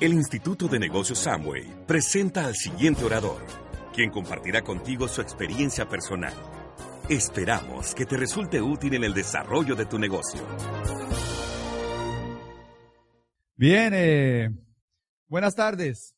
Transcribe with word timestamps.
El 0.00 0.14
Instituto 0.14 0.66
de 0.66 0.78
Negocios 0.78 1.18
Samway 1.18 1.84
presenta 1.86 2.46
al 2.46 2.54
siguiente 2.54 3.04
orador, 3.04 3.42
quien 3.92 4.10
compartirá 4.10 4.62
contigo 4.62 5.06
su 5.08 5.20
experiencia 5.20 5.90
personal. 5.90 6.32
Esperamos 7.10 7.94
que 7.94 8.06
te 8.06 8.16
resulte 8.16 8.62
útil 8.62 8.94
en 8.94 9.04
el 9.04 9.12
desarrollo 9.12 9.76
de 9.76 9.84
tu 9.84 9.98
negocio. 9.98 10.40
Bien, 13.56 13.92
eh, 13.94 14.48
buenas 15.28 15.54
tardes. 15.54 16.16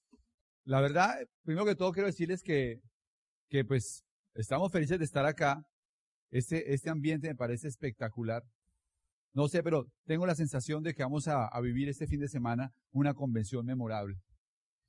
La 0.63 0.81
verdad, 0.81 1.17
primero 1.43 1.67
que 1.67 1.75
todo 1.75 1.91
quiero 1.91 2.07
decirles 2.07 2.45
que, 2.45 2.81
que 3.49 3.65
pues 3.65 4.05
estamos 4.37 4.71
felices 4.71 5.01
de 5.01 5.05
estar 5.05 5.27
acá. 5.27 5.67
Este, 6.31 6.73
este 6.73 6.89
ambiente 6.89 7.27
me 7.27 7.35
parece 7.35 7.67
espectacular. 7.67 8.45
No 9.35 9.49
sé, 9.49 9.63
pero 9.63 9.87
tengo 10.05 10.27
la 10.27 10.35
sensación 10.35 10.83
de 10.83 10.95
que 10.95 11.03
vamos 11.03 11.27
a, 11.27 11.49
vivir 11.61 11.89
este 11.89 12.07
fin 12.07 12.21
de 12.21 12.29
semana 12.29 12.73
una 12.91 13.15
convención 13.15 13.65
memorable. 13.65 14.21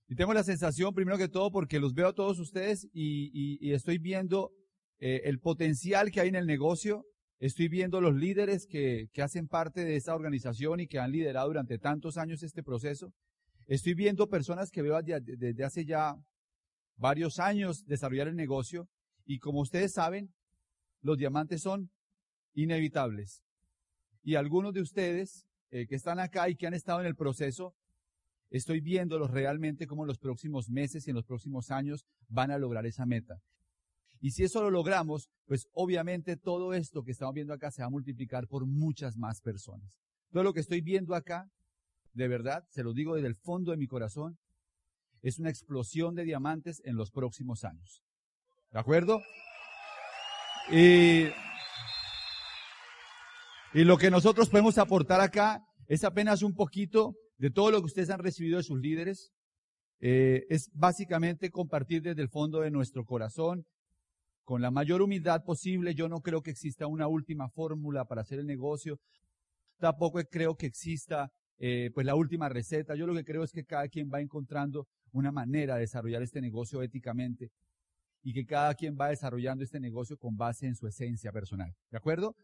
Y 0.08 0.16
tengo 0.16 0.34
la 0.34 0.44
sensación, 0.44 0.94
primero 0.94 1.18
que 1.18 1.30
todo, 1.30 1.50
porque 1.50 1.80
los 1.80 1.94
veo 1.94 2.10
a 2.10 2.14
todos 2.14 2.40
ustedes 2.40 2.88
y, 2.92 3.72
estoy 3.72 4.00
viendo 4.00 4.52
eh, 5.00 5.22
el 5.26 5.40
potencial 5.40 6.12
que 6.12 6.20
hay 6.20 6.28
en 6.28 6.36
el 6.36 6.46
negocio. 6.46 7.06
Estoy 7.40 7.70
viendo 7.70 8.02
los 8.02 8.16
líderes 8.16 8.68
que, 8.68 9.08
que 9.14 9.22
hacen 9.22 9.48
parte 9.48 9.86
de 9.86 9.96
esta 9.96 10.14
organización 10.14 10.82
y 10.82 10.88
que 10.88 11.00
han 11.00 11.12
liderado 11.12 11.48
durante 11.48 11.80
tantos 11.80 12.18
años 12.18 12.44
este 12.44 12.64
proceso. 12.64 13.14
Estoy 13.66 13.94
viendo 13.94 14.28
personas 14.28 14.72
que 14.72 14.82
veo 14.82 15.00
desde 15.02 15.64
hace 15.64 15.86
ya 15.86 16.16
varios 16.98 17.40
años 17.40 17.86
desarrollar 17.86 18.28
el 18.28 18.36
negocio 18.36 18.90
y 19.26 19.40
como 19.40 19.62
ustedes 19.62 19.94
saben, 19.94 20.34
los 21.02 21.18
diamantes 21.18 21.62
son 21.62 21.90
inevitables 22.54 23.42
y 24.24 24.36
algunos 24.36 24.74
de 24.74 24.82
ustedes 24.82 25.46
eh, 25.70 25.86
que 25.88 25.96
están 25.96 26.20
acá 26.20 26.50
y 26.50 26.56
que 26.56 26.68
han 26.68 26.74
estado 26.74 27.02
en 27.02 27.08
el 27.08 27.16
proceso, 27.16 27.76
estoy 28.50 28.80
viéndolos 28.80 29.32
realmente 29.32 29.88
como 29.88 30.04
en 30.04 30.08
los 30.08 30.20
próximos 30.20 30.70
meses 30.70 31.06
y 31.06 31.10
en 31.10 31.16
los 31.16 31.26
próximos 31.26 31.72
años 31.72 32.06
van 32.28 32.52
a 32.52 32.58
lograr 32.58 32.86
esa 32.86 33.06
meta. 33.06 33.42
Y 34.22 34.32
si 34.32 34.44
eso 34.44 34.62
lo 34.62 34.72
logramos, 34.72 35.30
pues 35.46 35.68
obviamente 35.74 36.38
todo 36.38 36.74
esto 36.74 37.04
que 37.04 37.12
estamos 37.12 37.34
viendo 37.34 37.54
acá 37.54 37.72
se 37.72 37.82
va 37.82 37.88
a 37.88 37.92
multiplicar 37.92 38.48
por 38.48 38.66
muchas 38.66 39.18
más 39.18 39.42
personas. 39.42 40.00
Todo 40.32 40.44
lo 40.44 40.54
que 40.54 40.62
estoy 40.62 40.82
viendo 40.82 41.14
acá, 41.14 41.50
de 42.14 42.28
verdad, 42.30 42.64
se 42.70 42.84
lo 42.84 42.94
digo 42.94 43.16
desde 43.16 43.28
el 43.28 43.36
fondo 43.36 43.72
de 43.72 43.78
mi 43.78 43.88
corazón, 43.88 44.38
es 45.22 45.40
una 45.40 45.50
explosión 45.50 46.16
de 46.16 46.24
diamantes 46.24 46.82
en 46.86 46.96
los 46.96 47.12
próximos 47.12 47.66
años. 47.66 48.02
¿De 48.72 48.80
acuerdo? 48.80 49.22
Y 50.72 51.28
y 53.74 53.84
lo 53.84 53.98
que 53.98 54.12
nosotros 54.12 54.50
podemos 54.50 54.78
aportar 54.78 55.20
acá 55.20 55.64
es 55.88 56.04
apenas 56.04 56.44
un 56.44 56.54
poquito 56.54 57.16
de 57.38 57.50
todo 57.50 57.72
lo 57.72 57.80
que 57.80 57.88
ustedes 57.88 58.10
han 58.10 58.20
recibido 58.20 58.58
de 58.58 58.64
sus 58.64 58.80
líderes. 58.80 59.32
Eh, 60.00 60.46
es 60.50 60.70
básicamente 60.74 61.50
compartir 61.50 62.02
desde 62.02 62.22
el 62.22 62.30
fondo 62.30 62.60
de 62.62 62.72
nuestro 62.72 63.04
corazón, 63.04 63.66
con 64.44 64.62
la 64.62 64.70
mayor 64.70 65.02
humildad 65.02 65.44
posible. 65.44 65.96
Yo 65.96 66.08
no 66.08 66.22
creo 66.22 66.42
que 66.42 66.52
exista 66.52 66.88
una 66.88 67.08
última 67.08 67.50
fórmula 67.50 68.06
para 68.06 68.22
hacer 68.22 68.40
el 68.40 68.46
negocio. 68.46 69.00
Tampoco 69.80 70.22
creo 70.30 70.56
que 70.56 70.68
exista 70.68 71.32
eh, 71.58 71.90
pues 71.94 72.06
la 72.06 72.16
última 72.16 72.50
receta. 72.50 72.96
Yo 72.96 73.08
lo 73.08 73.16
que 73.16 73.24
creo 73.24 73.44
es 73.44 73.52
que 73.52 73.66
cada 73.66 73.88
quien 73.88 74.10
va 74.14 74.22
encontrando 74.22 74.88
una 75.12 75.32
manera 75.32 75.76
de 75.76 75.82
desarrollar 75.82 76.22
este 76.22 76.42
negocio 76.42 76.82
éticamente 76.82 77.50
y 78.22 78.34
que 78.34 78.46
cada 78.46 78.74
quien 78.76 78.96
va 79.00 79.10
desarrollando 79.10 79.64
este 79.64 79.80
negocio 79.80 80.18
con 80.18 80.38
base 80.38 80.68
en 80.68 80.76
su 80.76 80.88
esencia 80.88 81.32
personal. 81.32 81.74
¿De 81.90 81.98
acuerdo? 81.98 82.36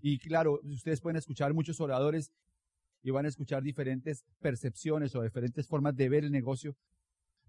Y 0.00 0.18
claro, 0.18 0.60
ustedes 0.62 1.00
pueden 1.00 1.16
escuchar 1.16 1.54
muchos 1.54 1.80
oradores 1.80 2.32
y 3.02 3.10
van 3.10 3.26
a 3.26 3.28
escuchar 3.28 3.62
diferentes 3.62 4.24
percepciones 4.40 5.14
o 5.14 5.22
diferentes 5.22 5.66
formas 5.66 5.94
de 5.96 6.08
ver 6.08 6.24
el 6.24 6.32
negocio, 6.32 6.76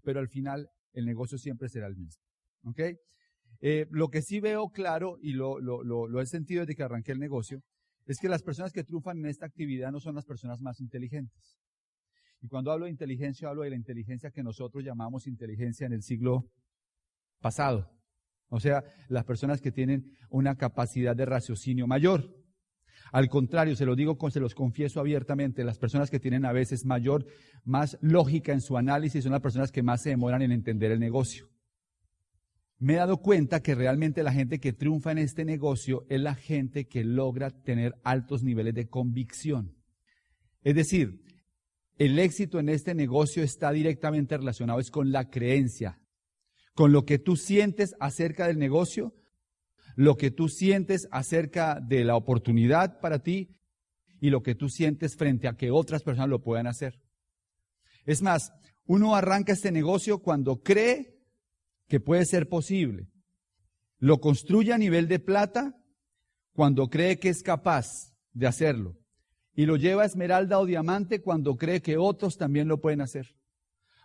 pero 0.02 0.20
al 0.20 0.28
final 0.28 0.70
el 0.92 1.06
negocio 1.06 1.38
siempre 1.38 1.68
será 1.68 1.86
el 1.86 1.96
mismo. 1.96 2.22
¿Ok? 2.64 2.80
Eh, 3.60 3.86
lo 3.90 4.08
que 4.08 4.22
sí 4.22 4.40
veo 4.40 4.70
claro 4.70 5.18
y 5.20 5.32
lo, 5.32 5.60
lo, 5.60 6.20
he 6.20 6.26
sentido 6.26 6.60
desde 6.60 6.74
que 6.74 6.82
arranqué 6.82 7.12
el 7.12 7.18
negocio 7.18 7.62
es 8.06 8.18
que 8.18 8.28
las 8.28 8.42
personas 8.42 8.72
que 8.72 8.84
triunfan 8.84 9.18
en 9.18 9.26
esta 9.26 9.46
actividad 9.46 9.92
no 9.92 10.00
son 10.00 10.14
las 10.14 10.24
personas 10.24 10.60
más 10.60 10.80
inteligentes. 10.80 11.58
Y 12.40 12.48
cuando 12.48 12.72
hablo 12.72 12.86
de 12.86 12.90
inteligencia, 12.90 13.48
hablo 13.48 13.62
de 13.62 13.70
la 13.70 13.76
inteligencia 13.76 14.30
que 14.30 14.42
nosotros 14.42 14.82
llamamos 14.82 15.26
inteligencia 15.26 15.86
en 15.86 15.92
el 15.92 16.02
siglo 16.02 16.50
pasado. 17.40 17.90
O 18.48 18.58
sea, 18.58 18.82
las 19.08 19.24
personas 19.24 19.60
que 19.60 19.70
tienen 19.70 20.16
una 20.30 20.56
capacidad 20.56 21.14
de 21.14 21.26
raciocinio 21.26 21.86
mayor. 21.86 22.39
Al 23.12 23.28
contrario, 23.28 23.74
se 23.76 23.86
lo 23.86 23.96
digo, 23.96 24.16
se 24.30 24.40
los 24.40 24.54
confieso 24.54 25.00
abiertamente, 25.00 25.64
las 25.64 25.78
personas 25.78 26.10
que 26.10 26.20
tienen 26.20 26.44
a 26.44 26.52
veces 26.52 26.84
mayor, 26.84 27.26
más 27.64 27.98
lógica 28.00 28.52
en 28.52 28.60
su 28.60 28.76
análisis 28.76 29.24
son 29.24 29.32
las 29.32 29.40
personas 29.40 29.72
que 29.72 29.82
más 29.82 30.02
se 30.02 30.10
demoran 30.10 30.42
en 30.42 30.52
entender 30.52 30.92
el 30.92 31.00
negocio. 31.00 31.48
Me 32.78 32.94
he 32.94 32.96
dado 32.96 33.18
cuenta 33.18 33.60
que 33.60 33.74
realmente 33.74 34.22
la 34.22 34.32
gente 34.32 34.58
que 34.58 34.72
triunfa 34.72 35.12
en 35.12 35.18
este 35.18 35.44
negocio 35.44 36.06
es 36.08 36.20
la 36.20 36.34
gente 36.34 36.86
que 36.86 37.04
logra 37.04 37.50
tener 37.50 37.94
altos 38.04 38.42
niveles 38.42 38.74
de 38.74 38.88
convicción. 38.88 39.76
Es 40.62 40.74
decir, 40.74 41.20
el 41.98 42.18
éxito 42.18 42.58
en 42.58 42.70
este 42.70 42.94
negocio 42.94 43.42
está 43.42 43.72
directamente 43.72 44.38
relacionado 44.38 44.80
es 44.80 44.90
con 44.90 45.12
la 45.12 45.28
creencia, 45.28 46.00
con 46.74 46.92
lo 46.92 47.04
que 47.04 47.18
tú 47.18 47.36
sientes 47.36 47.94
acerca 48.00 48.46
del 48.46 48.58
negocio 48.58 49.14
lo 49.96 50.16
que 50.16 50.30
tú 50.30 50.48
sientes 50.48 51.08
acerca 51.10 51.80
de 51.80 52.04
la 52.04 52.16
oportunidad 52.16 53.00
para 53.00 53.20
ti 53.20 53.56
y 54.20 54.30
lo 54.30 54.42
que 54.42 54.54
tú 54.54 54.68
sientes 54.68 55.16
frente 55.16 55.48
a 55.48 55.56
que 55.56 55.70
otras 55.70 56.02
personas 56.02 56.28
lo 56.28 56.42
puedan 56.42 56.66
hacer. 56.66 57.00
Es 58.04 58.22
más, 58.22 58.52
uno 58.86 59.14
arranca 59.14 59.52
este 59.52 59.72
negocio 59.72 60.18
cuando 60.18 60.62
cree 60.62 61.18
que 61.88 62.00
puede 62.00 62.24
ser 62.24 62.48
posible. 62.48 63.08
Lo 63.98 64.18
construye 64.18 64.72
a 64.72 64.78
nivel 64.78 65.08
de 65.08 65.18
plata 65.18 65.76
cuando 66.52 66.88
cree 66.88 67.18
que 67.18 67.28
es 67.28 67.42
capaz 67.42 68.14
de 68.32 68.46
hacerlo. 68.46 68.96
Y 69.54 69.66
lo 69.66 69.76
lleva 69.76 70.02
a 70.02 70.06
esmeralda 70.06 70.58
o 70.58 70.66
diamante 70.66 71.20
cuando 71.20 71.56
cree 71.56 71.82
que 71.82 71.96
otros 71.96 72.36
también 72.36 72.68
lo 72.68 72.80
pueden 72.80 73.00
hacer. 73.00 73.34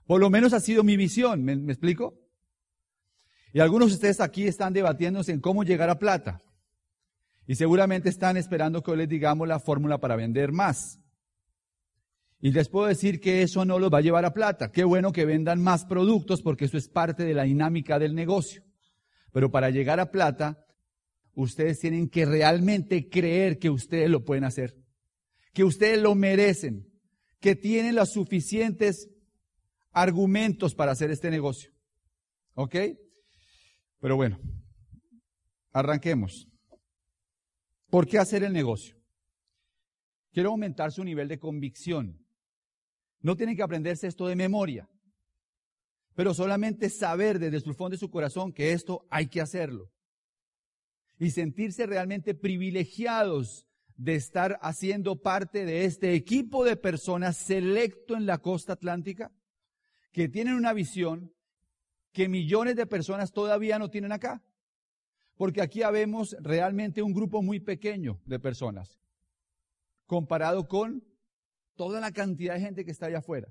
Por 0.06 0.19
lo 0.19 0.29
menos 0.29 0.53
ha 0.53 0.59
sido 0.59 0.84
mi 0.84 0.97
visión, 0.97 1.44
¿me, 1.44 1.56
me 1.56 1.73
explico? 1.73 2.25
Y 3.55 3.61
algunos 3.61 3.88
de 3.88 3.93
ustedes 3.93 4.19
aquí 4.19 4.47
están 4.47 4.73
debatiéndose 4.73 5.31
en 5.31 5.39
cómo 5.39 5.63
llegar 5.63 5.89
a 5.89 5.97
plata. 5.97 6.41
Y 7.47 7.55
seguramente 7.55 8.09
están 8.09 8.35
esperando 8.35 8.83
que 8.83 8.93
les 8.97 9.07
digamos 9.07 9.47
la 9.47 9.61
fórmula 9.61 9.97
para 9.97 10.17
vender 10.17 10.51
más. 10.51 10.99
Y 12.41 12.51
les 12.51 12.67
puedo 12.67 12.88
decir 12.88 13.21
que 13.21 13.43
eso 13.43 13.63
no 13.63 13.79
los 13.79 13.93
va 13.93 13.99
a 13.99 14.01
llevar 14.01 14.25
a 14.25 14.33
plata. 14.33 14.73
Qué 14.73 14.83
bueno 14.83 15.13
que 15.13 15.23
vendan 15.23 15.63
más 15.63 15.85
productos 15.85 16.41
porque 16.41 16.66
eso 16.66 16.77
es 16.77 16.89
parte 16.89 17.23
de 17.23 17.33
la 17.33 17.43
dinámica 17.43 17.97
del 17.97 18.13
negocio. 18.13 18.61
Pero 19.31 19.49
para 19.49 19.69
llegar 19.69 20.01
a 20.01 20.11
plata, 20.11 20.66
ustedes 21.33 21.79
tienen 21.79 22.09
que 22.09 22.25
realmente 22.25 23.07
creer 23.07 23.57
que 23.57 23.69
ustedes 23.69 24.09
lo 24.09 24.25
pueden 24.25 24.43
hacer. 24.43 24.75
Que 25.53 25.63
ustedes 25.63 26.01
lo 26.01 26.13
merecen. 26.13 26.91
Que 27.39 27.55
tienen 27.55 27.95
los 27.95 28.11
suficientes 28.11 29.09
argumentos 29.93 30.75
para 30.75 30.91
hacer 30.91 31.09
este 31.09 31.31
negocio. 31.31 31.72
¿Ok? 32.55 32.75
Pero 34.05 34.17
bueno, 34.17 34.39
arranquemos. 35.73 36.47
¿Por 37.89 38.05
qué 38.05 38.19
hacer 38.19 38.43
el 38.43 38.53
negocio? 38.53 38.95
Quiero 40.31 40.51
aumentar 40.51 40.91
su 40.91 41.03
nivel 41.03 41.27
de 41.27 41.39
convicción. 41.39 42.23
No 43.21 43.35
tienen 43.35 43.55
que 43.55 43.63
aprenderse 43.63 44.05
esto 44.05 44.27
de 44.27 44.35
memoria, 44.35 44.88
pero 46.13 46.35
solamente 46.35 46.91
saber 46.91 47.39
desde 47.39 47.57
el 47.57 47.73
fondo 47.73 47.95
de 47.95 47.97
su 47.97 48.11
corazón 48.11 48.53
que 48.53 48.73
esto 48.73 49.07
hay 49.09 49.25
que 49.25 49.41
hacerlo. 49.41 49.91
Y 51.17 51.31
sentirse 51.31 51.87
realmente 51.87 52.35
privilegiados 52.35 53.66
de 53.95 54.13
estar 54.13 54.59
haciendo 54.61 55.19
parte 55.19 55.66
de 55.66 55.85
este 55.85 56.13
equipo 56.13 56.63
de 56.63 56.77
personas 56.77 57.37
selecto 57.37 58.16
en 58.16 58.27
la 58.27 58.37
costa 58.37 58.73
atlántica 58.73 59.31
que 60.11 60.29
tienen 60.29 60.53
una 60.53 60.73
visión, 60.73 61.34
que 62.16 62.29
millones 62.29 62.78
de 62.78 62.88
personas 62.88 63.34
todavía 63.34 63.78
no 63.78 63.90
tienen 63.90 64.14
acá. 64.14 64.41
Porque 65.35 65.62
aquí 65.62 65.84
habemos 65.84 66.34
realmente 66.40 67.02
un 67.02 67.14
grupo 67.14 67.44
muy 67.44 67.59
pequeño 67.59 68.22
de 68.26 68.40
personas, 68.40 68.97
comparado 70.06 70.66
con 70.66 71.03
toda 71.76 72.00
la 72.00 72.14
cantidad 72.14 72.53
de 72.53 72.62
gente 72.62 72.85
que 72.85 72.91
está 72.91 73.08
allá 73.08 73.17
afuera. 73.17 73.50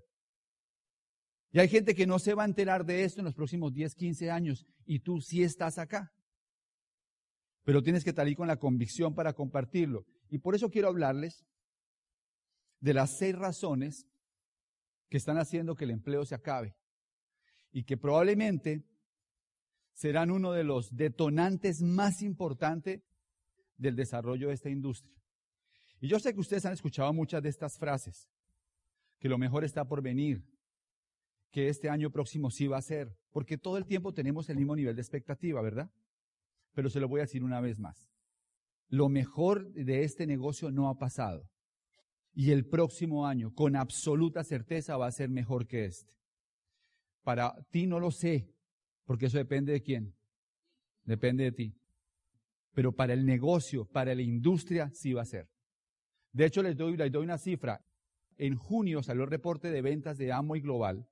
Y 1.53 1.59
hay 1.59 1.69
gente 1.69 1.95
que 1.95 2.07
no 2.07 2.19
se 2.19 2.33
va 2.33 2.45
a 2.45 2.47
enterar 2.47 2.87
de 2.87 3.05
esto 3.05 3.21
en 3.21 3.27
los 3.27 3.35
próximos 3.35 3.71
10, 3.75 3.95
15 3.95 4.31
años, 4.31 4.67
y 4.87 5.01
tú 5.01 5.21
sí 5.21 5.43
estás 5.43 5.77
acá. 5.77 6.11
Pero 7.65 7.83
tienes 7.83 8.03
que 8.03 8.15
ahí 8.17 8.35
con 8.35 8.49
la 8.49 8.57
convicción 8.57 9.15
para 9.15 9.35
compartirlo. 9.35 10.07
Y 10.31 10.39
por 10.39 10.55
eso 10.55 10.71
quiero 10.71 10.89
hablarles 10.89 11.45
de 12.81 12.95
las 12.95 13.19
seis 13.19 13.37
razones 13.37 14.07
que 15.11 15.19
están 15.19 15.37
haciendo 15.37 15.75
que 15.75 15.85
el 15.85 15.91
empleo 15.91 16.25
se 16.25 16.35
acabe 16.35 16.75
y 17.75 17.83
que 17.83 17.97
probablemente 17.97 18.85
serán 19.95 20.31
uno 20.31 20.53
de 20.53 20.63
los 20.63 20.95
detonantes 20.95 21.83
más 21.83 22.23
importantes 22.23 23.03
del 23.77 23.97
desarrollo 23.97 24.49
de 24.49 24.55
esta 24.55 24.71
industria. 24.71 25.21
Y 26.01 26.07
yo 26.07 26.21
sé 26.21 26.33
que 26.33 26.41
ustedes 26.41 26.65
han 26.67 26.73
escuchado 26.73 27.13
muchas 27.13 27.43
de 27.43 27.49
estas 27.49 27.77
frases, 27.77 28.31
que 29.19 29.29
lo 29.29 29.39
mejor 29.39 29.65
está 29.65 29.89
por 29.89 30.03
venir, 30.03 30.45
que 31.51 31.69
este 31.69 31.91
año 31.91 32.11
próximo 32.11 32.49
sí 32.49 32.69
va 32.69 32.79
a 32.79 32.83
ser, 32.83 33.19
porque 33.33 33.59
todo 33.59 33.77
el 33.77 33.87
tiempo 33.87 34.15
tenemos 34.15 34.49
el 34.49 34.57
mismo 34.57 34.77
nivel 34.77 34.95
de 34.95 35.03
expectativa, 35.03 35.61
¿verdad? 35.61 35.91
Pero 36.75 36.89
se 36.89 37.01
lo 37.01 37.09
voy 37.09 37.21
a 37.21 37.25
decir 37.25 37.43
una 37.43 37.61
vez 37.61 37.81
más. 37.81 38.09
Lo 38.87 39.09
mejor 39.09 39.73
de 39.73 40.05
este 40.05 40.29
negocio 40.29 40.71
no 40.71 40.89
ha 40.89 40.97
pasado. 40.97 41.51
Y 42.35 42.53
el 42.53 42.67
próximo 42.69 43.27
año, 43.27 43.53
con 43.53 43.75
absoluta 43.75 44.45
certeza, 44.45 44.97
va 44.97 45.09
a 45.09 45.13
ser 45.13 45.29
mejor 45.29 45.67
que 45.67 45.87
este. 45.87 46.15
Para 47.25 47.57
ti 47.71 47.87
no 47.87 47.99
lo 47.99 48.13
sé, 48.13 48.49
porque 49.05 49.27
eso 49.27 49.39
depende 49.39 49.73
de 49.73 49.83
quién. 49.83 50.15
Depende 51.03 51.45
de 51.45 51.53
ti. 51.53 51.75
Pero 52.73 52.93
para 52.93 53.13
el 53.13 53.27
negocio, 53.27 53.87
para 53.87 54.15
la 54.15 54.23
industria, 54.23 54.91
sí 54.95 55.13
va 55.13 55.23
a 55.23 55.27
ser. 55.27 55.49
De 56.33 56.47
hecho, 56.47 56.63
les 56.63 56.77
doy, 56.77 56.97
les 56.97 57.11
doy 57.11 57.25
una 57.25 57.39
cifra. 57.39 57.85
En 58.37 58.57
junio 58.57 59.03
salió 59.03 59.25
el 59.25 59.31
reporte 59.31 59.71
de 59.71 59.83
ventas 59.83 60.19
de 60.19 60.33
Amway 60.33 60.61
Global 60.61 61.09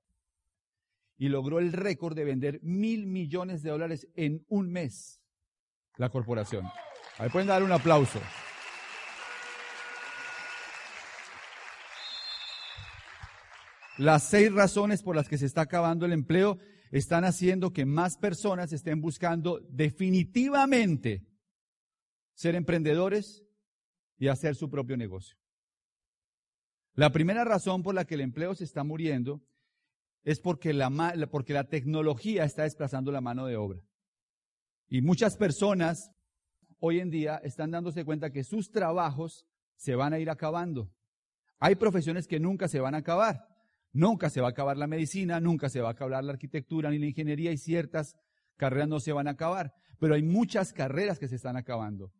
y 1.17 1.27
logró 1.27 1.59
el 1.59 1.73
récord 1.73 2.15
de 2.15 2.23
vender 2.23 2.59
mil 2.63 3.07
millones 3.07 3.61
de 3.63 3.71
dólares 3.71 4.07
en 4.15 4.45
un 4.47 4.71
mes 4.71 5.19
la 5.97 6.09
corporación. 6.09 6.65
Ahí 7.17 7.29
pueden 7.29 7.47
dar 7.47 7.63
un 7.63 7.71
aplauso. 7.71 8.19
Las 13.97 14.23
seis 14.23 14.51
razones 14.51 15.03
por 15.03 15.15
las 15.15 15.29
que 15.29 15.37
se 15.37 15.45
está 15.45 15.61
acabando 15.61 16.05
el 16.05 16.13
empleo 16.13 16.57
están 16.91 17.25
haciendo 17.25 17.73
que 17.73 17.85
más 17.85 18.17
personas 18.17 18.73
estén 18.73 19.01
buscando 19.01 19.59
definitivamente 19.69 21.25
ser 22.33 22.55
emprendedores 22.55 23.43
y 24.17 24.27
hacer 24.27 24.55
su 24.55 24.69
propio 24.69 24.97
negocio. 24.97 25.37
La 26.95 27.11
primera 27.11 27.43
razón 27.43 27.83
por 27.83 27.95
la 27.95 28.05
que 28.05 28.15
el 28.15 28.21
empleo 28.21 28.55
se 28.55 28.63
está 28.63 28.83
muriendo 28.83 29.41
es 30.23 30.39
porque 30.39 30.73
la, 30.73 30.89
porque 31.29 31.53
la 31.53 31.65
tecnología 31.65 32.45
está 32.45 32.63
desplazando 32.63 33.11
la 33.11 33.21
mano 33.21 33.45
de 33.45 33.57
obra. 33.57 33.81
Y 34.87 35.01
muchas 35.01 35.35
personas 35.37 36.11
hoy 36.79 36.99
en 36.99 37.09
día 37.09 37.37
están 37.43 37.71
dándose 37.71 38.05
cuenta 38.05 38.31
que 38.31 38.43
sus 38.43 38.71
trabajos 38.71 39.45
se 39.75 39.95
van 39.95 40.13
a 40.13 40.19
ir 40.19 40.29
acabando. 40.29 40.91
Hay 41.59 41.75
profesiones 41.75 42.27
que 42.27 42.39
nunca 42.39 42.67
se 42.67 42.79
van 42.79 42.95
a 42.95 42.99
acabar. 42.99 43.52
Nunca 43.93 44.31
se 44.31 44.41
va 44.41 44.47
a 44.47 44.51
acabar 44.51 44.75
la 44.75 44.87
medicina, 44.87 45.39
nunca 45.39 45.69
se 45.69 45.79
va 45.79 45.89
a 45.89 45.91
acabar 45.91 46.23
la 46.23 46.33
arquitectura 46.33 46.89
ni 46.89 46.97
la 46.97 47.05
ingeniería 47.05 47.51
y 47.51 47.57
ciertas 47.57 48.15
carreras 48.57 48.89
no 48.89 48.99
se 48.99 49.13
van 49.13 49.27
a 49.27 49.31
acabar. 49.31 49.73
Pero 49.99 50.15
hay 50.15 50.23
muchas 50.23 50.73
carreras 50.73 51.19
que 51.19 51.27
se 51.27 51.35
están 51.35 51.55
acabando. 51.55 52.11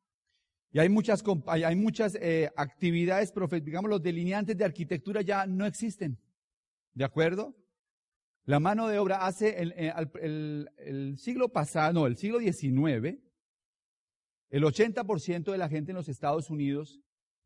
Y 0.72 0.80
hay 0.80 0.90
muchas, 0.90 1.24
hay 1.48 1.76
muchas 1.76 2.16
eh, 2.16 2.52
actividades, 2.56 3.34
digamos, 3.64 3.90
los 3.90 4.02
delineantes 4.02 4.58
de 4.58 4.66
arquitectura 4.66 5.22
ya 5.22 5.46
no 5.46 5.66
existen. 5.66 6.20
¿De 6.94 7.04
acuerdo? 7.04 7.56
La 8.46 8.60
mano 8.60 8.88
de 8.88 9.00
obra 9.00 9.26
hace 9.26 9.62
el, 9.62 9.74
el, 10.78 11.18
siglo 11.18 11.50
pasado, 11.50 11.94
no, 11.94 12.08
el 12.08 12.18
siglo 12.18 12.40
XIX, 12.40 13.18
el 14.50 14.64
80% 14.64 15.52
de 15.52 15.58
la 15.58 15.70
gente 15.70 15.92
en 15.92 15.96
los 15.96 16.10
Estados 16.10 16.50
Unidos 16.50 17.00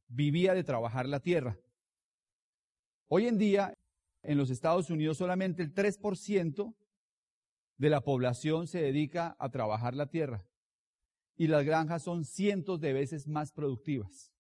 vivía 0.07 0.53
de 0.53 0.63
trabajar 0.63 1.07
la 1.07 1.19
tierra. 1.19 1.57
Hoy 3.09 3.27
en 3.27 3.37
día, 3.37 3.73
en 4.23 4.37
los 4.37 4.49
Estados 4.49 4.89
Unidos, 4.89 5.17
solamente 5.17 5.63
el 5.63 5.73
3% 5.73 6.75
de 7.77 7.89
la 7.89 8.01
población 8.01 8.67
se 8.67 8.81
dedica 8.81 9.35
a 9.39 9.49
trabajar 9.49 9.95
la 9.95 10.07
tierra. 10.07 10.45
Y 11.35 11.47
las 11.47 11.63
granjas 11.63 12.03
son 12.03 12.25
cientos 12.25 12.79
de 12.79 12.93
veces 12.93 13.27
más 13.27 13.51
productivas. 13.51 14.33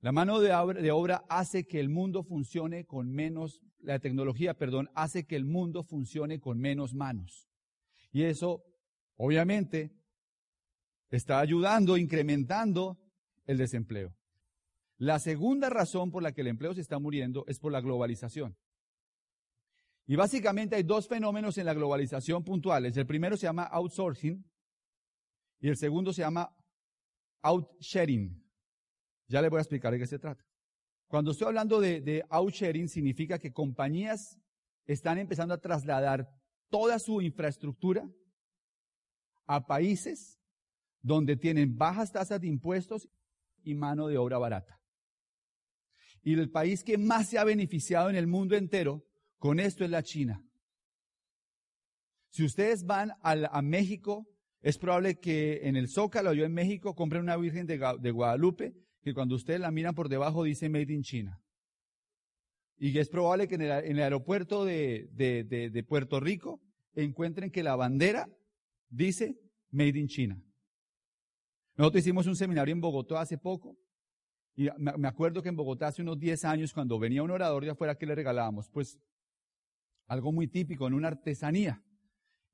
La 0.00 0.12
mano 0.12 0.38
de 0.38 0.90
obra, 0.92 1.24
hace 1.28 1.66
que 1.66 1.80
el 1.80 1.88
mundo 1.88 2.22
funcione 2.22 2.84
con 2.84 3.10
menos, 3.10 3.62
la 3.80 3.98
tecnología, 3.98 4.54
perdón, 4.54 4.90
hace 4.94 5.26
que 5.26 5.34
el 5.34 5.44
mundo 5.44 5.82
funcione 5.82 6.38
con 6.38 6.58
menos 6.58 6.94
manos. 6.94 7.48
Y 8.12 8.22
eso, 8.22 8.64
obviamente, 9.16 9.92
está 11.10 11.40
ayudando, 11.40 11.96
incrementando 11.96 12.98
el 13.46 13.58
desempleo. 13.58 14.14
La 14.98 15.20
segunda 15.20 15.70
razón 15.70 16.10
por 16.10 16.22
la 16.22 16.32
que 16.32 16.40
el 16.40 16.48
empleo 16.48 16.74
se 16.74 16.80
está 16.80 16.98
muriendo 16.98 17.44
es 17.46 17.60
por 17.60 17.70
la 17.70 17.80
globalización. 17.80 18.56
Y 20.06 20.16
básicamente 20.16 20.74
hay 20.74 20.82
dos 20.82 21.06
fenómenos 21.06 21.56
en 21.58 21.66
la 21.66 21.74
globalización 21.74 22.42
puntuales. 22.42 22.96
El 22.96 23.06
primero 23.06 23.36
se 23.36 23.46
llama 23.46 23.64
outsourcing 23.64 24.44
y 25.60 25.68
el 25.68 25.76
segundo 25.76 26.12
se 26.12 26.22
llama 26.22 26.52
outsharing. 27.42 28.44
Ya 29.28 29.40
le 29.40 29.48
voy 29.50 29.58
a 29.58 29.60
explicar 29.60 29.92
de 29.92 29.98
qué 29.98 30.06
se 30.06 30.18
trata. 30.18 30.44
Cuando 31.06 31.30
estoy 31.30 31.48
hablando 31.48 31.78
de, 31.80 32.00
de 32.00 32.24
outsharing, 32.30 32.88
significa 32.88 33.38
que 33.38 33.52
compañías 33.52 34.38
están 34.86 35.18
empezando 35.18 35.54
a 35.54 35.60
trasladar 35.60 36.28
toda 36.70 36.98
su 36.98 37.20
infraestructura 37.20 38.08
a 39.46 39.66
países 39.66 40.40
donde 41.02 41.36
tienen 41.36 41.76
bajas 41.76 42.12
tasas 42.12 42.40
de 42.40 42.48
impuestos 42.48 43.08
y 43.62 43.74
mano 43.74 44.08
de 44.08 44.18
obra 44.18 44.38
barata. 44.38 44.77
Y 46.22 46.34
el 46.34 46.50
país 46.50 46.82
que 46.82 46.98
más 46.98 47.28
se 47.28 47.38
ha 47.38 47.44
beneficiado 47.44 48.10
en 48.10 48.16
el 48.16 48.26
mundo 48.26 48.56
entero 48.56 49.04
con 49.38 49.60
esto 49.60 49.84
es 49.84 49.90
la 49.90 50.02
China. 50.02 50.42
Si 52.30 52.44
ustedes 52.44 52.84
van 52.84 53.12
a, 53.22 53.62
México, 53.62 54.26
es 54.60 54.78
probable 54.78 55.18
que 55.18 55.60
en 55.62 55.76
el 55.76 55.88
Zócalo, 55.88 56.34
yo 56.34 56.44
en 56.44 56.52
México, 56.52 56.94
compren 56.94 57.22
una 57.22 57.36
Virgen 57.36 57.66
de, 57.66 57.78
de 58.00 58.10
Guadalupe 58.10 58.74
que 59.02 59.14
cuando 59.14 59.36
ustedes 59.36 59.60
la 59.60 59.70
miran 59.70 59.94
por 59.94 60.08
debajo 60.08 60.44
dice 60.44 60.68
Made 60.68 60.92
in 60.92 61.02
China. 61.02 61.40
Y 62.78 62.96
es 62.98 63.08
probable 63.08 63.48
que 63.48 63.56
en 63.56 63.62
el, 63.62 64.00
aeropuerto 64.00 64.64
de, 64.64 65.08
de, 65.12 65.84
Puerto 65.84 66.20
Rico 66.20 66.60
encuentren 66.94 67.50
que 67.50 67.64
la 67.64 67.74
bandera 67.74 68.28
dice 68.88 69.36
Made 69.70 69.98
in 69.98 70.06
China. 70.06 70.42
Nosotros 71.76 72.02
hicimos 72.02 72.26
un 72.26 72.36
seminario 72.36 72.72
en 72.72 72.80
Bogotá 72.80 73.20
hace 73.20 73.36
poco 73.36 73.76
y 74.58 74.68
me 74.76 75.06
acuerdo 75.06 75.40
que 75.40 75.50
en 75.50 75.54
Bogotá 75.54 75.86
hace 75.86 76.02
unos 76.02 76.18
10 76.18 76.44
años 76.44 76.74
cuando 76.74 76.98
venía 76.98 77.22
un 77.22 77.30
orador 77.30 77.62
de 77.62 77.70
afuera 77.70 77.96
que 77.96 78.06
le 78.06 78.16
regalábamos, 78.16 78.68
pues 78.68 78.98
algo 80.08 80.32
muy 80.32 80.48
típico 80.48 80.88
en 80.88 80.94
una 80.94 81.06
artesanía. 81.06 81.80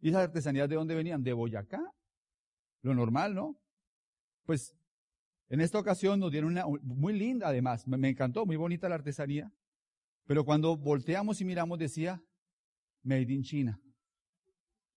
¿Y 0.03 0.11
esas 0.11 0.25
artesanías 0.25 0.69
de 0.69 0.75
dónde 0.75 0.95
venían? 0.95 1.23
De 1.23 1.33
Boyacá. 1.33 1.81
Lo 2.83 2.95
normal, 2.95 3.35
¿no? 3.35 3.59
Pues 4.45 4.77
en 5.49 5.63
esta 5.63 5.79
ocasión 5.79 6.21
nos 6.21 6.31
dieron 6.31 6.51
una 6.51 6.67
muy 6.83 7.15
linda, 7.19 7.49
además, 7.49 7.89
me, 7.89 8.07
encantó, 8.07 8.45
muy 8.45 8.57
bonita 8.57 8.87
la 8.87 8.97
artesanía. 8.97 9.51
Pero 10.27 10.45
cuando 10.45 10.77
volteamos 10.77 11.41
y 11.41 11.47
miramos 11.47 11.79
decía 11.79 12.23
Made 13.03 13.33
in 13.33 13.45
China. 13.45 13.81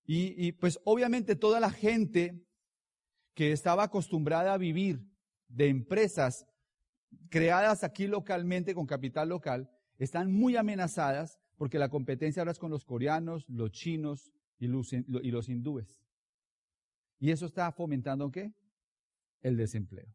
Y, 0.04 0.46
y 0.46 0.52
pues 0.52 0.78
obviamente 0.84 1.38
toda 1.38 1.62
la 1.62 1.72
gente 1.72 2.38
que 3.34 3.54
estaba 3.54 3.84
acostumbrada 3.84 4.54
a 4.54 4.58
vivir 4.58 5.00
de 5.48 5.70
empresas 5.70 6.46
creadas 7.30 7.84
aquí 7.84 8.08
localmente 8.08 8.74
con 8.74 8.86
capital 8.86 9.30
local, 9.30 9.70
están 9.98 10.32
muy 10.32 10.56
amenazadas 10.56 11.40
porque 11.58 11.80
la 11.80 11.90
competencia 11.90 12.42
ahora 12.42 12.52
es 12.52 12.60
con 12.60 12.72
los 12.72 12.86
coreanos, 12.86 13.50
los 13.50 13.72
chinos 13.72 14.32
y 14.60 14.68
los, 14.68 15.50
hindúes. 15.50 16.02
Y 17.20 17.32
eso 17.32 17.46
está 17.46 17.72
fomentando 17.72 18.32
qué? 18.32 18.54
El 19.42 19.58
desempleo. 19.58 20.14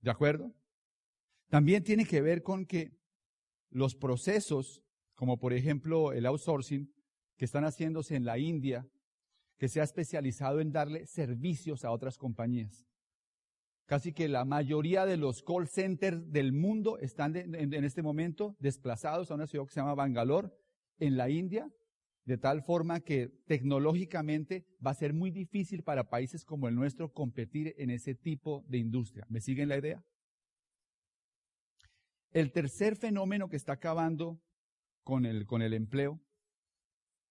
¿De 0.00 0.10
acuerdo? 0.10 0.54
También 1.48 1.84
tiene 1.84 2.06
que 2.06 2.22
ver 2.22 2.42
con 2.42 2.66
que 2.66 2.98
los 3.70 3.94
procesos, 3.94 4.82
como 5.14 5.38
por 5.38 5.52
ejemplo 5.52 6.12
el 6.12 6.26
outsourcing, 6.26 6.92
que 7.36 7.44
están 7.44 7.64
haciéndose 7.64 8.16
en 8.16 8.24
la 8.24 8.38
India, 8.38 8.88
que 9.58 9.68
se 9.68 9.80
ha 9.80 9.84
especializado 9.84 10.60
en 10.60 10.72
darle 10.72 11.06
servicios 11.06 11.84
a 11.84 11.90
otras 11.90 12.16
compañías. 12.16 12.87
Casi 13.88 14.12
que 14.12 14.28
la 14.28 14.44
mayoría 14.44 15.06
de 15.06 15.16
los 15.16 15.42
call 15.42 15.66
centers 15.66 16.30
del 16.30 16.52
mundo 16.52 16.98
están 16.98 17.34
en, 17.34 17.72
este 17.72 18.02
momento 18.02 18.54
desplazados 18.60 19.30
a 19.30 19.34
una 19.34 19.46
ciudad 19.46 19.64
que 19.64 19.72
se 19.72 19.80
llama 19.80 19.94
Bangalore, 19.94 20.50
en 20.98 21.16
la 21.16 21.30
India, 21.30 21.72
de 22.26 22.36
tal 22.36 22.62
forma 22.62 23.00
que 23.00 23.28
tecnológicamente 23.46 24.66
va 24.86 24.90
a 24.90 24.94
ser 24.94 25.14
muy 25.14 25.30
difícil 25.30 25.84
para 25.84 26.10
países 26.10 26.44
como 26.44 26.68
el 26.68 26.74
nuestro 26.74 27.14
competir 27.14 27.74
en 27.78 27.88
ese 27.88 28.14
tipo 28.14 28.62
de 28.68 28.76
industria. 28.76 29.24
¿Me 29.30 29.40
siguen 29.40 29.70
la 29.70 29.78
idea? 29.78 30.04
El 32.30 32.52
tercer 32.52 32.94
fenómeno 32.94 33.48
que 33.48 33.56
está 33.56 33.72
acabando 33.72 34.38
con 35.02 35.24
el, 35.24 35.46
con 35.46 35.62
el 35.62 35.72
empleo 35.72 36.20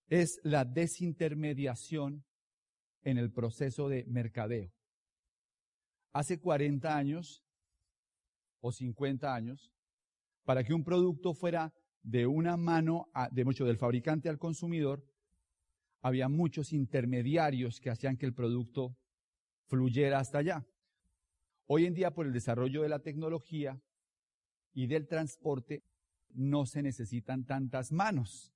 es 0.07 0.39
la 0.41 0.65
desintermediación 0.65 2.25
en 3.03 3.19
el 3.19 3.31
proceso 3.31 3.89
de 3.89 4.05
mercadeo. 4.07 4.71
Hace 6.17 6.39
40 6.39 6.97
años 6.97 7.45
o 8.59 8.71
50 8.71 9.36
años, 9.36 9.71
para 10.45 10.63
que 10.63 10.74
un 10.74 10.83
producto 10.83 11.36
fuera 11.36 11.75
de 12.01 12.25
una 12.25 12.57
mano, 12.57 13.07
de 13.29 13.45
mucho 13.45 13.65
del 13.65 13.77
fabricante 13.77 14.27
al 14.27 14.39
consumidor, 14.39 15.05
había 16.01 16.27
muchos 16.27 16.74
intermediarios 16.74 17.79
que 17.79 17.91
hacían 17.91 18.17
que 18.17 18.25
el 18.25 18.33
producto 18.33 18.97
fluyera 19.67 20.17
hasta 20.17 20.39
allá. 20.39 20.65
Hoy 21.67 21.86
en 21.86 21.93
día, 21.93 22.09
por 22.09 22.25
el 22.25 22.33
desarrollo 22.33 22.81
de 22.81 22.89
la 22.89 23.03
tecnología 23.03 23.79
y 24.74 24.88
del 24.88 25.07
transporte, 25.07 25.83
no 26.29 26.65
se 26.65 26.81
necesitan 26.81 27.45
tantas 27.45 27.91
manos. 27.91 28.51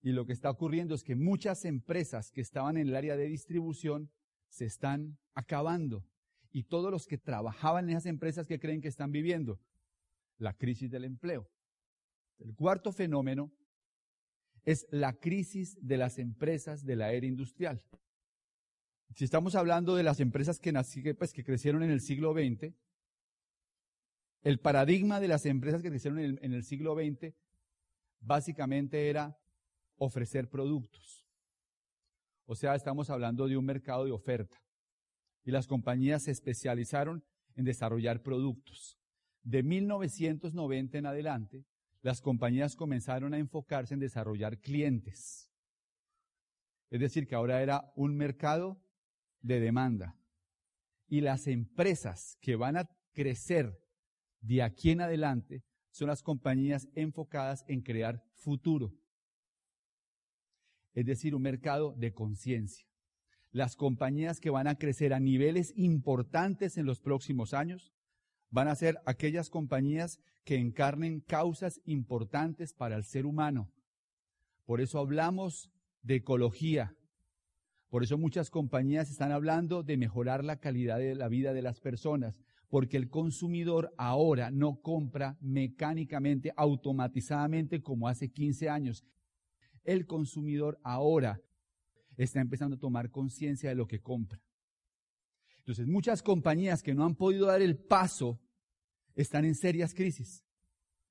Y 0.00 0.12
lo 0.12 0.24
que 0.24 0.32
está 0.32 0.48
ocurriendo 0.48 0.94
es 0.94 1.04
que 1.04 1.16
muchas 1.16 1.66
empresas 1.66 2.30
que 2.30 2.40
estaban 2.40 2.78
en 2.78 2.88
el 2.88 2.96
área 2.96 3.18
de 3.18 3.26
distribución 3.26 4.10
se 4.48 4.64
están 4.64 5.18
acabando. 5.34 6.06
Y 6.58 6.64
todos 6.64 6.90
los 6.90 7.06
que 7.06 7.18
trabajaban 7.18 7.84
en 7.84 7.90
esas 7.90 8.06
empresas 8.06 8.48
que 8.48 8.58
creen 8.58 8.80
que 8.80 8.88
están 8.88 9.12
viviendo 9.12 9.60
la 10.38 10.54
crisis 10.54 10.90
del 10.90 11.04
empleo. 11.04 11.48
El 12.40 12.52
cuarto 12.56 12.90
fenómeno 12.90 13.52
es 14.64 14.84
la 14.90 15.12
crisis 15.20 15.78
de 15.80 15.98
las 15.98 16.18
empresas 16.18 16.84
de 16.84 16.96
la 16.96 17.12
era 17.12 17.26
industrial. 17.26 17.80
Si 19.14 19.22
estamos 19.22 19.54
hablando 19.54 19.94
de 19.94 20.02
las 20.02 20.18
empresas 20.18 20.58
que, 20.58 20.72
pues, 21.14 21.32
que 21.32 21.44
crecieron 21.44 21.84
en 21.84 21.92
el 21.92 22.00
siglo 22.00 22.32
XX, 22.32 22.74
el 24.42 24.58
paradigma 24.58 25.20
de 25.20 25.28
las 25.28 25.46
empresas 25.46 25.80
que 25.80 25.90
crecieron 25.90 26.18
en 26.18 26.24
el, 26.24 26.38
en 26.42 26.54
el 26.54 26.64
siglo 26.64 26.96
XX 26.96 27.36
básicamente 28.18 29.08
era 29.08 29.38
ofrecer 29.96 30.50
productos. 30.50 31.24
O 32.46 32.56
sea, 32.56 32.74
estamos 32.74 33.10
hablando 33.10 33.46
de 33.46 33.56
un 33.56 33.64
mercado 33.64 34.04
de 34.04 34.10
oferta. 34.10 34.60
Y 35.44 35.50
las 35.50 35.66
compañías 35.66 36.24
se 36.24 36.30
especializaron 36.30 37.24
en 37.54 37.64
desarrollar 37.64 38.22
productos. 38.22 38.98
De 39.42 39.62
1990 39.62 40.98
en 40.98 41.06
adelante, 41.06 41.64
las 42.02 42.20
compañías 42.20 42.76
comenzaron 42.76 43.34
a 43.34 43.38
enfocarse 43.38 43.94
en 43.94 44.00
desarrollar 44.00 44.58
clientes. 44.60 45.50
Es 46.90 47.00
decir, 47.00 47.26
que 47.26 47.34
ahora 47.34 47.62
era 47.62 47.92
un 47.96 48.16
mercado 48.16 48.80
de 49.40 49.60
demanda. 49.60 50.16
Y 51.06 51.20
las 51.20 51.46
empresas 51.46 52.36
que 52.40 52.56
van 52.56 52.76
a 52.76 52.88
crecer 53.12 53.82
de 54.40 54.62
aquí 54.62 54.90
en 54.90 55.00
adelante 55.00 55.64
son 55.90 56.08
las 56.08 56.22
compañías 56.22 56.88
enfocadas 56.94 57.64
en 57.66 57.82
crear 57.82 58.24
futuro. 58.34 58.94
Es 60.94 61.06
decir, 61.06 61.34
un 61.34 61.42
mercado 61.42 61.94
de 61.96 62.12
conciencia. 62.12 62.87
Las 63.50 63.76
compañías 63.76 64.40
que 64.40 64.50
van 64.50 64.66
a 64.66 64.74
crecer 64.76 65.14
a 65.14 65.20
niveles 65.20 65.72
importantes 65.76 66.76
en 66.76 66.84
los 66.84 67.00
próximos 67.00 67.54
años 67.54 67.92
van 68.50 68.68
a 68.68 68.74
ser 68.74 68.98
aquellas 69.06 69.48
compañías 69.48 70.20
que 70.44 70.56
encarnen 70.56 71.20
causas 71.20 71.80
importantes 71.84 72.72
para 72.74 72.96
el 72.96 73.04
ser 73.04 73.26
humano. 73.26 73.70
Por 74.64 74.80
eso 74.80 74.98
hablamos 74.98 75.70
de 76.02 76.16
ecología. 76.16 76.94
Por 77.88 78.02
eso 78.02 78.18
muchas 78.18 78.50
compañías 78.50 79.10
están 79.10 79.32
hablando 79.32 79.82
de 79.82 79.96
mejorar 79.96 80.44
la 80.44 80.56
calidad 80.56 80.98
de 80.98 81.14
la 81.14 81.28
vida 81.28 81.54
de 81.54 81.62
las 81.62 81.80
personas, 81.80 82.38
porque 82.68 82.98
el 82.98 83.08
consumidor 83.08 83.94
ahora 83.96 84.50
no 84.50 84.80
compra 84.82 85.38
mecánicamente, 85.40 86.52
automatizadamente 86.54 87.80
como 87.80 88.08
hace 88.08 88.30
15 88.30 88.68
años. 88.68 89.04
El 89.84 90.06
consumidor 90.06 90.78
ahora 90.82 91.40
está 92.24 92.40
empezando 92.40 92.76
a 92.76 92.80
tomar 92.80 93.10
conciencia 93.10 93.68
de 93.68 93.76
lo 93.76 93.86
que 93.86 94.00
compra. 94.00 94.42
Entonces, 95.58 95.86
muchas 95.86 96.22
compañías 96.22 96.82
que 96.82 96.94
no 96.94 97.04
han 97.04 97.14
podido 97.14 97.46
dar 97.46 97.62
el 97.62 97.76
paso 97.78 98.40
están 99.14 99.44
en 99.44 99.54
serias 99.54 99.94
crisis. 99.94 100.44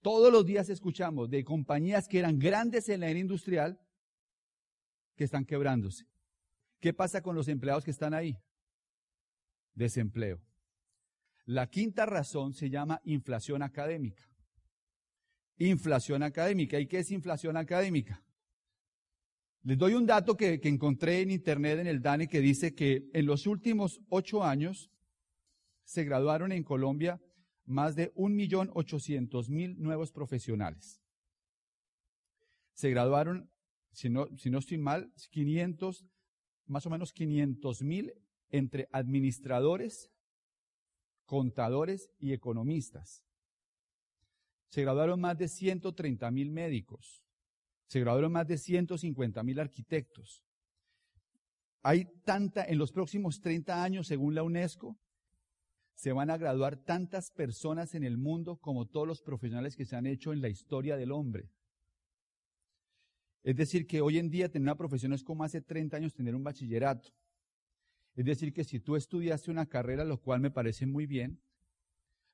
Todos 0.02 0.32
los 0.32 0.46
días 0.46 0.70
escuchamos 0.70 1.30
de 1.30 1.44
compañías 1.44 2.08
que 2.08 2.20
eran 2.20 2.40
grandes 2.40 2.90
en 2.90 3.02
la 3.02 3.10
era 3.10 3.20
industrial 3.20 3.80
que 5.16 5.24
están 5.24 5.46
quebrándose. 5.46 6.06
¿Qué 6.80 6.94
pasa 6.94 7.22
con 7.22 7.36
los 7.36 7.48
empleados 7.48 7.84
que 7.84 7.92
están 7.92 8.14
ahí? 8.14 8.38
Desempleo. 9.74 10.42
La 11.46 11.70
quinta 11.70 12.06
razón 12.06 12.54
se 12.54 12.70
llama 12.70 13.02
inflación 13.04 13.64
académica. 13.64 14.30
Inflación 15.58 16.22
académica. 16.22 16.80
¿Y 16.80 16.88
qué 16.88 17.00
es 17.00 17.12
inflación 17.12 17.58
académica? 17.58 18.24
Les 19.68 19.78
doy 19.78 19.96
un 19.96 20.06
dato 20.06 20.38
que, 20.38 20.62
encontré 20.64 21.20
en 21.20 21.30
internet 21.30 21.80
en 21.80 21.88
el 21.88 22.02
DANE 22.02 22.30
que 22.30 22.40
dice 22.40 22.74
que 22.74 23.10
en 23.12 23.26
los 23.26 23.46
últimos 23.48 24.00
ocho 24.08 24.42
años 24.42 24.90
se 25.84 26.06
graduaron 26.06 26.54
en 26.54 26.64
Colombia 26.64 27.22
más 27.66 27.94
de 27.94 28.14
1.800.000 28.14 29.76
nuevos 29.76 30.14
profesionales. 30.14 31.02
Se 32.76 32.90
graduaron, 32.92 33.52
si 33.92 34.08
no, 34.10 34.30
si 34.38 34.50
no 34.50 34.60
estoy 34.60 34.78
mal, 34.78 35.12
500, 35.32 36.06
más 36.68 36.86
o 36.86 36.90
menos 36.90 37.14
500.000 37.14 38.14
entre 38.52 38.88
administradores, 38.94 40.10
contadores 41.26 42.10
y 42.20 42.32
economistas. 42.32 43.26
Se 44.70 44.84
graduaron 44.84 45.20
más 45.20 45.38
de 45.38 45.48
130.000 45.48 46.52
médicos. 46.52 47.27
Se 47.88 48.00
graduaron 48.00 48.32
más 48.32 48.48
de 48.48 48.58
150 48.58 49.44
mil 49.44 49.60
arquitectos. 49.60 50.44
Hay 51.82 52.06
tanta, 52.24 52.66
en 52.66 52.78
los 52.78 52.92
próximos 52.92 53.40
30 53.40 53.82
años, 53.84 54.08
según 54.08 54.36
la 54.36 54.44
UNESCO, 54.44 54.98
se 55.96 56.12
van 56.12 56.30
a 56.30 56.38
graduar 56.38 56.78
tantas 56.78 57.32
personas 57.32 57.96
en 57.96 58.04
el 58.04 58.18
mundo 58.18 58.58
como 58.58 58.86
todos 58.86 59.08
los 59.08 59.22
profesionales 59.22 59.76
que 59.76 59.86
se 59.86 59.96
han 59.96 60.06
hecho 60.06 60.32
en 60.32 60.42
la 60.42 60.50
historia 60.50 60.96
del 60.96 61.12
hombre. 61.12 61.50
Es 63.42 63.56
decir, 63.56 63.88
que 63.88 64.02
hoy 64.02 64.20
en 64.20 64.30
día 64.30 64.50
tener 64.50 64.64
una 64.64 64.76
profesión 64.76 65.14
es 65.14 65.24
como 65.24 65.44
hace 65.44 65.62
30 65.62 65.98
años 65.98 66.14
tener 66.14 66.36
un 66.36 66.44
bachillerato. 66.44 67.10
Es 68.16 68.26
decir, 68.26 68.52
que 68.52 68.64
si 68.64 68.80
tú 68.80 68.96
estudiaste 68.96 69.50
una 69.50 69.66
carrera, 69.66 70.04
lo 70.04 70.20
cual 70.20 70.42
me 70.42 70.52
parece 70.52 70.86
muy 70.86 71.06
bien, 71.06 71.40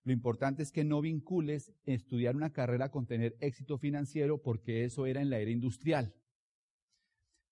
lo 0.03 0.12
importante 0.12 0.63
es 0.63 0.72
que 0.72 0.83
no 0.83 1.01
vincules 1.01 1.72
estudiar 1.86 2.36
una 2.36 2.51
carrera 2.51 2.89
con 2.89 3.05
tener 3.05 3.38
éxito 3.39 3.77
financiero 3.77 4.41
porque 4.41 4.83
eso 4.83 5.05
era 5.05 5.22
en 5.22 5.29
la 5.29 5.39
era 5.39 5.51
industrial. 5.51 6.13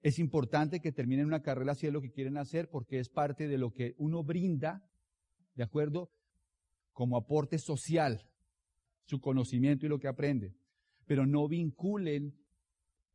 Es 0.02 0.20
importante 0.20 0.82
que 0.82 0.92
terminen 0.92 1.28
una 1.28 1.44
carrera 1.44 1.76
si 1.76 1.88
es 1.88 1.94
lo 1.94 2.02
que 2.02 2.12
quieren 2.12 2.38
hacer 2.38 2.70
porque 2.70 3.00
es 3.00 3.08
parte 3.08 3.48
de 3.48 3.58
lo 3.58 3.72
que 3.72 3.96
uno 3.98 4.24
brinda, 4.24 4.86
¿de 5.56 5.64
acuerdo? 5.64 6.12
Como 6.92 7.16
aporte 7.16 7.58
social, 7.58 8.28
su 9.06 9.22
conocimiento 9.22 9.86
y 9.86 9.90
lo 9.90 10.00
que 10.00 10.10
aprende. 10.10 10.54
Pero 11.06 11.26
no 11.26 11.48
vinculen 11.48 12.36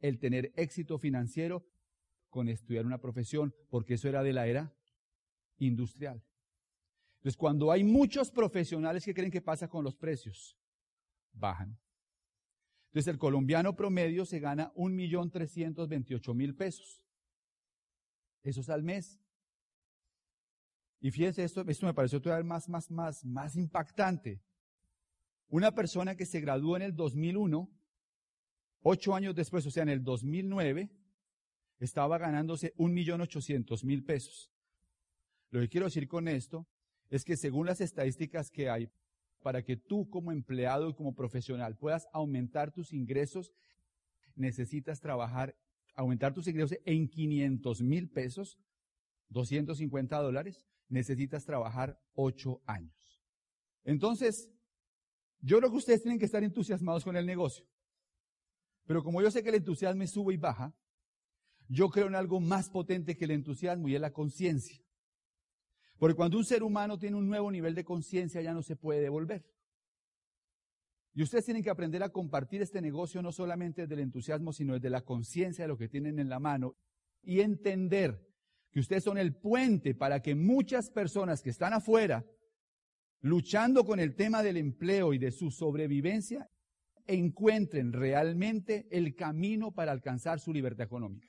el 0.01 0.19
tener 0.19 0.53
éxito 0.57 0.99
financiero 0.99 1.67
con 2.31 2.49
estudiar 2.49 2.87
una 2.87 3.01
profesión 3.01 3.55
porque 3.69 3.95
eso 3.95 4.09
era 4.09 4.23
de 4.23 4.33
la 4.33 4.47
era 4.47 4.75
industrial. 5.59 6.23
Entonces, 7.27 7.39
cuando 7.39 7.73
hay 7.73 7.83
muchos 7.83 8.31
profesionales 8.31 9.05
que 9.05 9.13
creen 9.13 9.33
que 9.33 9.41
pasa 9.41 9.67
con 9.67 9.83
los 9.83 9.97
precios, 9.97 10.57
bajan. 11.33 11.77
Entonces, 12.91 13.13
el 13.13 13.19
colombiano 13.19 13.75
promedio 13.75 14.25
se 14.25 14.39
gana 14.39 14.73
1.328.000 14.75 16.57
pesos. 16.57 17.03
Eso 18.45 18.61
es 18.61 18.69
al 18.69 18.85
mes. 18.85 19.19
Y 21.01 21.11
fíjense, 21.11 21.43
esto, 21.43 21.65
esto 21.67 21.87
me 21.87 21.95
pareció 21.95 22.23
todavía 22.23 22.45
más, 22.45 22.69
más, 22.69 22.93
más, 22.93 23.25
más 23.25 23.57
impactante. 23.57 24.41
Una 25.49 25.75
persona 25.75 26.15
que 26.15 26.27
se 26.27 26.39
graduó 26.39 26.77
en 26.77 26.83
el 26.83 26.95
2001, 26.95 27.69
ocho 28.83 29.17
años 29.17 29.35
después, 29.35 29.67
o 29.67 29.73
sea, 29.73 29.83
en 29.83 29.89
el 29.89 30.05
2009, 30.05 30.93
estaba 31.81 32.19
ganándose 32.19 32.73
1.800.000 32.77 34.07
pesos. 34.07 34.53
Lo 35.51 35.59
que 35.59 35.69
quiero 35.69 35.87
decir 35.87 36.07
con 36.07 36.29
esto 36.29 36.69
es 37.11 37.25
que 37.25 37.37
según 37.37 37.67
las 37.67 37.81
estadísticas 37.81 38.51
que 38.51 38.69
hay, 38.69 38.91
para 39.43 39.63
que 39.63 39.77
tú 39.77 40.09
como 40.09 40.33
empleado 40.33 40.89
y 40.89 40.95
como 40.95 41.15
profesional 41.15 41.77
puedas 41.77 42.09
aumentar 42.13 42.73
tus 42.73 42.93
ingresos, 42.93 43.53
necesitas 44.35 45.01
trabajar, 45.01 45.57
aumentar 45.95 46.35
tus 46.35 46.49
ingresos 46.49 46.79
en 46.85 47.09
500 47.09 47.83
mil 47.83 48.09
pesos, 48.09 48.59
250 49.29 50.19
dólares, 50.21 50.67
necesitas 50.89 51.45
trabajar 51.45 52.01
ocho 52.15 52.61
años. 52.67 53.23
Entonces, 53.85 54.51
yo 55.41 55.59
creo 55.59 55.71
que 55.71 55.77
ustedes 55.77 56.03
tienen 56.03 56.19
que 56.19 56.25
estar 56.25 56.43
entusiasmados 56.43 57.05
con 57.05 57.17
el 57.17 57.27
negocio. 57.27 57.65
Pero 58.87 59.03
como 59.03 59.21
yo 59.21 59.31
sé 59.31 59.43
que 59.43 59.49
el 59.49 59.57
entusiasmo 59.57 60.07
sube 60.07 60.35
y 60.35 60.37
baja, 60.37 60.75
yo 61.69 61.89
creo 61.91 62.07
en 62.07 62.15
algo 62.15 62.41
más 62.41 62.71
potente 62.71 63.17
que 63.17 63.25
el 63.25 63.33
entusiasmo 63.33 63.89
y 63.89 63.95
es 63.95 64.01
la 64.01 64.13
conciencia. 64.13 64.81
Porque 65.99 66.15
cuando 66.15 66.37
un 66.39 66.45
ser 66.45 66.63
humano 66.63 66.99
tiene 66.99 67.17
un 67.17 67.29
nuevo 67.29 67.51
nivel 67.51 67.75
de 67.75 67.85
conciencia 67.85 68.43
ya 68.43 68.53
no 68.53 68.63
se 68.63 68.77
puede 68.77 69.01
devolver. 69.01 69.45
Y 71.15 71.23
ustedes 71.23 71.47
tienen 71.47 71.63
que 71.63 71.71
aprender 71.71 72.03
a 72.03 72.11
compartir 72.11 72.61
este 72.61 72.83
negocio 72.83 73.23
no 73.23 73.33
solamente 73.33 73.83
desde 73.83 73.95
el 73.95 74.01
entusiasmo, 74.01 74.53
sino 74.53 74.75
desde 74.75 74.91
la 74.91 75.01
conciencia 75.01 75.65
de 75.65 75.69
lo 75.69 75.79
que 75.79 75.89
tienen 75.89 76.19
en 76.19 76.29
la 76.29 76.39
mano 76.39 76.77
y 77.23 77.41
entender 77.41 78.23
que 78.71 78.81
ustedes 78.81 79.05
son 79.05 79.17
el 79.17 79.35
puente 79.35 79.95
para 79.95 80.21
que 80.21 80.35
muchas 80.35 80.91
personas 80.91 81.41
que 81.41 81.49
están 81.49 81.73
afuera 81.73 82.27
luchando 83.21 83.85
con 83.87 83.99
el 83.99 84.15
tema 84.15 84.43
del 84.43 84.59
empleo 84.59 85.15
y 85.15 85.19
de 85.19 85.33
su 85.33 85.51
sobrevivencia 85.51 86.51
encuentren 87.07 87.95
realmente 87.95 88.87
el 88.91 89.15
camino 89.15 89.73
para 89.73 89.93
alcanzar 89.93 90.39
su 90.39 90.53
libertad 90.53 90.85
económica. 90.85 91.29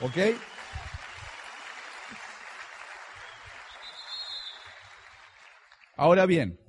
¿Ok? 0.00 0.16
Ahora 5.96 6.26
bien, 6.26 6.60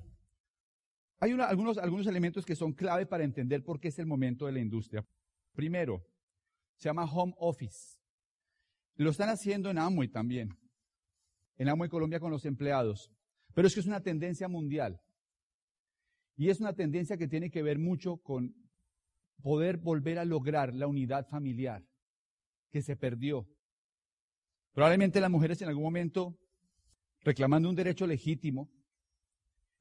hay 1.20 1.32
algunos, 1.32 1.78
algunos 1.78 2.08
elementos 2.08 2.46
que 2.46 2.56
son 2.56 2.72
clave 2.74 3.06
para 3.06 3.26
entender 3.26 3.64
por 3.64 3.80
qué 3.80 3.90
es 3.90 4.00
el 4.00 4.06
momento 4.06 4.46
de 4.46 4.54
la 4.54 4.60
industria. 4.60 5.06
Primero, 5.54 6.06
Se 6.76 6.90
llama 6.90 7.06
home 7.06 7.34
office. 7.40 7.98
Lo 8.96 9.10
están 9.10 9.30
haciendo 9.30 9.72
en 9.72 9.80
Amway 9.80 10.08
también. 10.10 10.56
En 11.58 11.70
Amway 11.70 11.90
Colombia 11.90 12.20
con 12.20 12.30
los 12.30 12.46
empleados. 12.46 13.12
Pero 13.56 13.68
es 13.68 13.74
que 13.74 13.80
es 13.80 13.88
una 13.88 14.04
tendencia 14.04 14.48
mundial. 14.48 15.02
Y 16.36 16.50
es 16.50 16.60
una 16.60 16.74
tendencia 16.74 17.18
que 17.18 17.28
tiene 17.28 17.50
que 17.50 17.64
ver 17.64 17.80
mucho 17.80 18.18
con 18.18 18.56
poder 19.42 19.78
volver 19.78 20.20
a 20.20 20.26
lograr 20.26 20.76
la 20.76 20.86
unidad 20.86 21.28
familiar 21.28 21.84
que 22.70 22.84
se 22.84 22.96
perdió. 22.96 23.48
Probablemente 24.74 25.20
las 25.20 25.32
mujeres 25.32 25.60
en 25.64 25.70
algún 25.70 25.84
momento 25.84 26.38
reclamando 27.22 27.70
un 27.70 27.76
derecho 27.76 28.06
legítimo, 28.06 28.70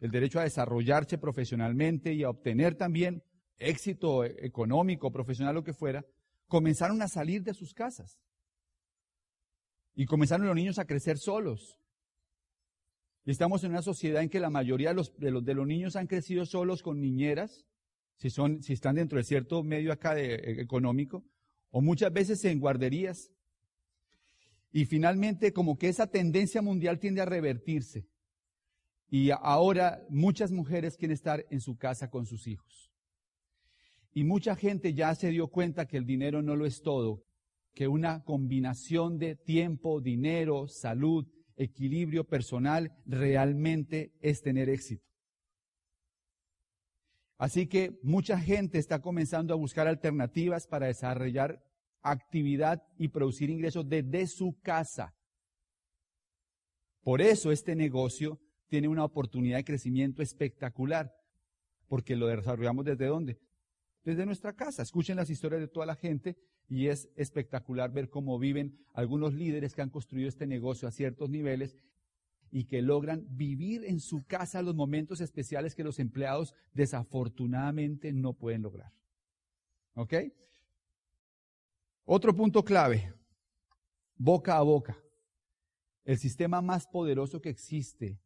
el 0.01 0.11
derecho 0.11 0.39
a 0.39 0.45
desarrollarse 0.45 1.19
profesionalmente 1.19 2.13
y 2.13 2.23
a 2.23 2.31
obtener 2.31 2.75
también 2.75 3.23
éxito 3.59 4.25
económico, 4.25 5.11
profesional, 5.11 5.55
lo 5.55 5.65
que 5.65 5.73
fuera, 5.73 6.05
comenzaron 6.47 7.01
a 7.03 7.09
salir 7.09 7.43
de 7.43 7.55
sus 7.55 7.75
casas. 7.75 8.21
Y 9.95 10.07
comenzaron 10.07 10.47
los 10.47 10.55
niños 10.55 10.79
a 10.79 10.85
crecer 10.85 11.19
solos. 11.19 11.79
Y 13.25 13.31
estamos 13.31 13.65
en 13.65 13.71
una 13.71 13.83
sociedad 13.83 14.23
en 14.23 14.29
que 14.29 14.39
la 14.39 14.51
mayoría 14.51 14.91
de 14.91 14.95
los, 14.95 15.17
de 15.19 15.55
los, 15.55 15.67
niños 15.67 15.97
han 15.97 16.07
crecido 16.07 16.45
solos 16.45 16.83
con 16.83 17.01
niñeras, 17.01 17.67
si, 18.17 18.31
son, 18.31 18.63
si 18.63 18.75
están 18.75 18.97
dentro 18.97 19.19
de 19.19 19.25
cierto 19.25 19.63
medio 19.63 19.93
acá 19.93 20.15
de, 20.15 20.35
eh, 20.35 20.61
económico, 20.61 21.25
o 21.71 21.81
muchas 21.81 22.13
veces 22.13 22.45
en 22.45 22.61
guarderías. 22.61 23.33
Y 24.71 24.85
finalmente, 24.85 25.53
como 25.53 25.79
que 25.79 25.89
esa 25.89 26.07
tendencia 26.07 26.61
mundial 26.61 26.99
tiende 26.99 27.23
a 27.23 27.25
revertirse. 27.25 28.07
Y 29.09 29.31
ahora 29.31 30.05
muchas 30.09 30.51
mujeres 30.51 30.97
quieren 30.97 31.15
estar 31.15 31.47
en 31.51 31.61
su 31.61 31.77
casa 31.77 32.11
con 32.11 32.27
sus 32.27 32.47
hijos. 32.47 32.91
Y 34.13 34.25
mucha 34.25 34.57
gente 34.57 34.95
ya 34.95 35.15
se 35.15 35.29
dio 35.29 35.49
cuenta 35.49 35.87
que 35.87 35.97
el 35.97 36.07
dinero 36.07 36.43
no 36.43 36.57
lo 36.57 36.67
es 36.67 36.83
todo, 36.83 37.23
que 37.75 37.87
una 37.87 38.25
combinación 38.25 39.19
de 39.19 39.37
tiempo, 39.37 40.01
dinero, 40.01 40.67
salud, 40.69 41.27
equilibrio 41.57 42.25
personal 42.25 42.97
realmente 43.05 44.13
es 44.21 44.43
tener 44.43 44.69
éxito. 44.69 45.05
Así 47.39 47.67
que 47.67 47.99
mucha 48.03 48.41
gente 48.41 48.79
está 48.79 49.01
comenzando 49.01 49.53
a 49.53 49.59
buscar 49.59 49.87
alternativas 49.87 50.67
para 50.67 50.87
desarrollar 50.87 51.63
actividad 52.03 52.83
y 52.97 53.09
producir 53.09 53.51
ingresos 53.51 53.87
desde 53.89 54.27
su 54.27 54.59
casa. 54.63 55.15
Por 57.03 57.21
eso 57.21 57.53
este 57.53 57.77
negocio 57.77 58.41
tiene 58.69 58.89
una 58.89 59.05
oportunidad 59.05 59.59
de 59.59 59.65
crecimiento 59.65 60.23
espectacular, 60.23 61.15
porque 61.89 62.17
lo 62.17 62.27
desarrollamos 62.27 62.85
desde 62.85 63.07
dónde? 63.07 63.39
Desde 64.05 64.27
nuestra 64.27 64.53
casa. 64.55 64.83
Escuchen 64.83 65.17
las 65.17 65.31
historias 65.31 65.61
de 65.61 65.69
toda 65.69 65.87
la 65.87 65.97
gente 65.97 66.37
y 66.69 66.89
es 66.89 67.09
espectacular 67.17 67.93
ver 67.93 68.11
cómo 68.11 68.39
viven 68.39 68.79
algunos 68.93 69.35
líderes 69.35 69.75
que 69.75 69.83
han 69.83 69.91
construido 69.91 70.29
este 70.29 70.47
negocio 70.47 70.89
a 70.89 70.93
ciertos 70.93 71.31
niveles 71.31 71.77
y 72.51 72.65
que 72.65 72.83
logran 72.83 73.27
vivir 73.31 73.85
en 73.85 74.01
su 74.01 74.25
casa 74.25 74.63
los 74.63 74.75
momentos 74.75 75.21
especiales 75.21 75.75
que 75.75 75.85
los 75.85 75.99
empleados 75.99 76.55
desafortunadamente 76.73 78.13
no 78.13 78.33
pueden 78.33 78.63
lograr. 78.63 78.93
¿Ok? 79.95 80.15
Otro 82.05 82.35
punto 82.35 82.65
clave, 82.65 83.13
boca 84.17 84.57
a 84.57 84.63
boca. 84.63 84.97
El 86.05 86.19
sistema 86.19 86.63
más 86.63 86.87
poderoso 86.87 87.41
que 87.41 87.49
existe 87.49 88.21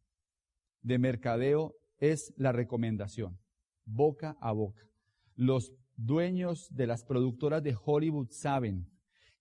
de 0.83 0.99
mercadeo 0.99 1.75
es 1.99 2.33
la 2.37 2.53
recomendación, 2.53 3.39
boca 3.85 4.37
a 4.41 4.53
boca. 4.53 4.83
Los 5.35 5.73
dueños 5.97 6.69
de 6.71 6.87
las 6.87 7.05
productoras 7.05 7.63
de 7.63 7.77
Hollywood 7.83 8.29
saben 8.31 8.87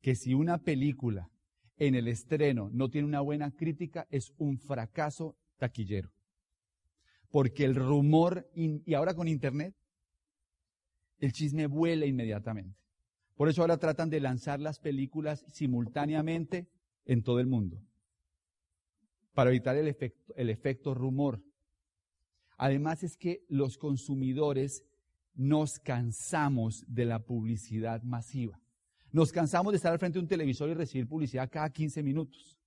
que 0.01 0.15
si 0.15 0.33
una 0.33 0.59
película 0.59 1.29
en 1.77 1.95
el 1.95 2.07
estreno 2.07 2.69
no 2.71 2.89
tiene 2.89 3.07
una 3.07 3.21
buena 3.21 3.51
crítica, 3.51 4.07
es 4.09 4.33
un 4.37 4.57
fracaso 4.57 5.37
taquillero. 5.57 6.11
Porque 7.31 7.63
el 7.63 7.75
rumor, 7.75 8.49
y 8.53 8.93
ahora 8.93 9.13
con 9.13 9.27
Internet, 9.27 9.75
el 11.19 11.31
chisme 11.31 11.67
vuela 11.67 12.05
inmediatamente. 12.05 12.77
Por 13.35 13.49
eso 13.49 13.61
ahora 13.61 13.77
tratan 13.77 14.09
de 14.09 14.19
lanzar 14.19 14.59
las 14.59 14.79
películas 14.79 15.45
simultáneamente 15.47 16.67
en 17.05 17.23
todo 17.23 17.39
el 17.39 17.47
mundo, 17.47 17.81
para 19.33 19.49
evitar 19.49 19.75
el 19.77 20.49
efecto, 20.49 20.93
rumor. 20.93 21.41
Además 22.57 23.03
es 23.03 23.15
que 23.15 23.45
los 23.47 23.77
consumidores 23.77 24.83
nos 25.35 25.79
cansamos 25.79 26.83
de 26.87 27.05
la 27.05 27.19
publicidad 27.19 28.03
masiva. 28.03 28.59
Nos 29.11 29.31
cansamos 29.31 29.71
de 29.71 29.77
estar 29.77 29.93
al 29.93 29.99
frente 29.99 30.19
de 30.19 30.23
un 30.23 30.27
televisor 30.27 30.69
y 30.69 30.73
recibir 30.73 31.07
publicidad 31.07 31.49
cada 31.49 31.69
15 31.69 32.03
minutos. 32.03 32.57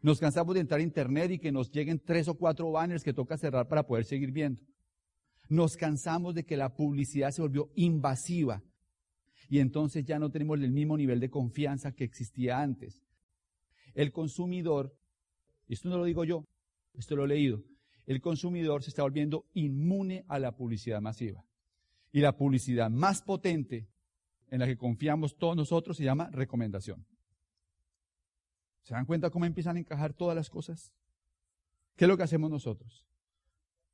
Nos 0.00 0.18
cansamos 0.18 0.54
de 0.54 0.60
entrar 0.60 0.80
a 0.80 0.82
internet 0.82 1.32
y 1.32 1.38
que 1.38 1.52
nos 1.52 1.70
lleguen 1.70 2.00
tres 2.04 2.28
o 2.28 2.34
cuatro 2.34 2.70
banners 2.70 3.02
que 3.02 3.12
toca 3.12 3.36
cerrar 3.36 3.68
para 3.68 3.86
poder 3.86 4.04
seguir 4.04 4.32
viendo. 4.32 4.62
Nos 5.48 5.76
cansamos 5.76 6.34
de 6.34 6.44
que 6.44 6.56
la 6.56 6.74
publicidad 6.74 7.30
se 7.30 7.42
volvió 7.42 7.70
invasiva 7.74 8.62
y 9.48 9.60
entonces 9.60 10.04
ya 10.04 10.18
no 10.18 10.30
tenemos 10.30 10.58
el 10.60 10.72
mismo 10.72 10.96
nivel 10.96 11.20
de 11.20 11.30
confianza 11.30 11.92
que 11.92 12.04
existía 12.04 12.60
antes. 12.60 13.02
El 13.94 14.12
consumidor, 14.12 14.96
esto 15.74 15.88
no 15.88 15.98
lo 15.98 16.04
digo 16.04 16.24
yo, 16.24 16.44
esto 16.94 17.16
lo 17.16 17.24
he 17.24 17.28
leído, 17.28 17.62
el 18.06 18.20
consumidor 18.20 18.82
se 18.82 18.90
está 18.90 19.02
volviendo 19.02 19.46
inmune 19.54 20.24
a 20.28 20.38
la 20.38 20.56
publicidad 20.56 21.00
masiva. 21.00 21.44
Y 22.12 22.20
la 22.20 22.36
publicidad 22.36 22.88
más 22.88 23.20
potente 23.20 23.88
en 24.48 24.60
la 24.60 24.66
que 24.66 24.76
confiamos 24.76 25.36
todos 25.36 25.56
nosotros 25.56 25.96
se 25.96 26.04
llama 26.04 26.30
recomendación. 26.30 27.04
¿Se 28.82 28.94
dan 28.94 29.04
cuenta 29.04 29.30
cómo 29.30 29.44
empiezan 29.44 29.76
a 29.76 29.80
encajar 29.80 30.14
todas 30.14 30.36
las 30.36 30.48
cosas? 30.48 30.94
¿Qué 31.96 32.04
es 32.04 32.08
lo 32.08 32.16
que 32.16 32.22
hacemos 32.22 32.50
nosotros? 32.50 33.04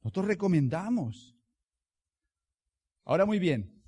Nosotros 0.03 0.27
recomendamos. 0.27 1.37
Ahora 3.05 3.25
muy 3.25 3.39
bien, 3.39 3.83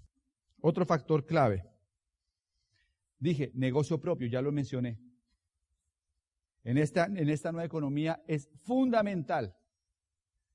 otro 0.60 0.86
factor 0.86 1.26
clave. 1.26 1.68
Dije, 3.18 3.50
negocio 3.54 4.00
propio, 4.00 4.28
ya 4.28 4.40
lo 4.40 4.50
mencioné. 4.50 4.98
En 6.64 6.78
esta, 6.78 7.08
nueva 7.08 7.64
economía 7.64 8.22
es 8.26 8.48
fundamental 8.62 9.54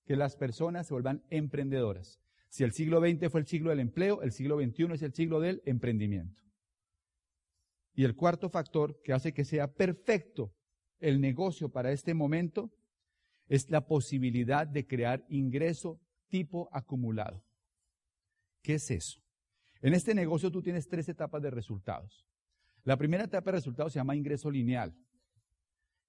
que 0.05 0.15
las 0.15 0.35
personas 0.35 0.87
se 0.87 0.93
vuelvan 0.93 1.23
emprendedoras. 1.29 2.19
Si 2.49 2.63
el 2.63 2.71
siglo 2.71 2.99
XX 2.99 3.29
fue 3.29 3.41
el 3.41 3.45
siglo 3.45 3.69
del 3.69 3.79
empleo, 3.79 4.23
el 4.23 4.31
siglo 4.31 4.59
XXI 4.59 4.93
es 4.93 5.01
el 5.03 5.13
siglo 5.13 5.39
del 5.39 5.61
emprendimiento. 5.65 6.41
Y 7.93 8.05
el 8.05 8.15
cuarto 8.15 8.49
factor 8.49 8.99
que 9.03 9.13
hace 9.13 9.33
que 9.33 9.45
sea 9.45 9.71
perfecto 9.71 10.55
el 10.99 11.21
negocio 11.21 11.69
para 11.69 11.91
este 11.91 12.15
momento 12.15 12.71
es 13.47 13.69
la 13.69 13.85
posibilidad 13.85 14.65
de 14.65 14.87
crear 14.87 15.25
ingreso 15.29 16.01
tipo 16.27 16.69
acumulado. 16.71 17.43
¿Qué 18.63 18.75
es 18.75 18.89
eso? 18.89 19.21
En 19.81 19.93
este 19.93 20.15
negocio 20.15 20.51
tú 20.51 20.61
tienes 20.61 20.87
tres 20.87 21.07
etapas 21.07 21.41
de 21.41 21.51
resultados. 21.51 22.25
La 22.83 22.97
primera 22.97 23.25
etapa 23.25 23.51
de 23.51 23.57
resultados 23.57 23.93
se 23.93 23.99
llama 23.99 24.15
ingreso 24.15 24.49
lineal, 24.49 24.95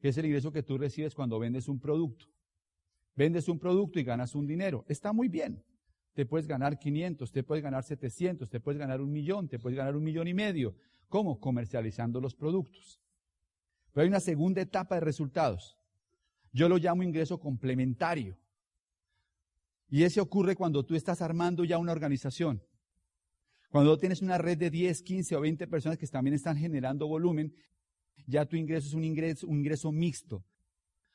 que 0.01 0.09
es 0.09 0.19
el 0.19 0.27
ingreso 0.27 0.51
que 0.51 0.63
tú 0.63 0.79
recibes 0.79 1.15
cuando 1.15 1.39
vendes 1.39 1.69
un 1.69 1.79
producto. 1.79 2.27
Vendes 3.15 3.49
un 3.49 3.59
producto 3.59 4.01
y 4.01 4.05
ganas 4.05 4.35
un 4.35 4.47
dinero. 4.47 4.85
Está 4.89 5.13
muy 5.13 5.29
bien 5.29 5.63
te 6.15 6.27
puedes 6.27 6.47
ganar 6.47 6.79
500, 6.79 7.31
te 7.31 7.43
puedes 7.43 7.63
ganar 7.63 7.85
700, 7.85 8.51
te 8.51 8.61
puedes 8.61 8.79
ganar 8.79 9.01
un 9.01 9.13
millón, 9.13 9.49
te 9.49 9.59
puedes 9.59 9.77
ganar 9.77 9.97
un 9.97 10.03
millón 10.03 10.29
y 10.29 10.35
medio. 10.35 10.75
¿Cómo? 11.09 11.41
Comercializando 11.41 12.21
los 12.21 12.35
productos. 12.35 13.01
Pero 13.93 14.03
hay 14.03 14.09
una 14.09 14.21
segunda 14.21 14.61
etapa 14.61 14.97
de 14.97 15.01
resultados. 15.01 15.79
Yo 16.53 16.69
lo 16.69 16.79
llamo 16.79 17.03
ingreso 17.03 17.39
complementario. 17.39 18.37
Y 19.89 20.05
ese 20.05 20.21
ocurre 20.21 20.57
cuando 20.57 20.85
tú 20.85 20.95
estás 20.95 21.21
armando 21.23 21.65
ya 21.65 21.79
una 21.79 21.93
organización. 21.93 22.63
Cuando 23.71 23.97
tienes 23.97 24.21
una 24.21 24.37
red 24.39 24.59
de 24.59 24.71
10, 24.71 25.03
15 25.03 25.37
o 25.37 25.41
20 25.41 25.67
personas 25.69 25.99
que 25.99 26.07
también 26.07 26.35
están 26.35 26.57
generando 26.57 27.07
volumen, 27.07 27.55
ya 28.27 28.47
tu 28.47 28.57
ingreso 28.57 28.89
es 28.89 28.95
un 28.95 29.05
ingreso, 29.05 29.93
mixto. 29.93 30.45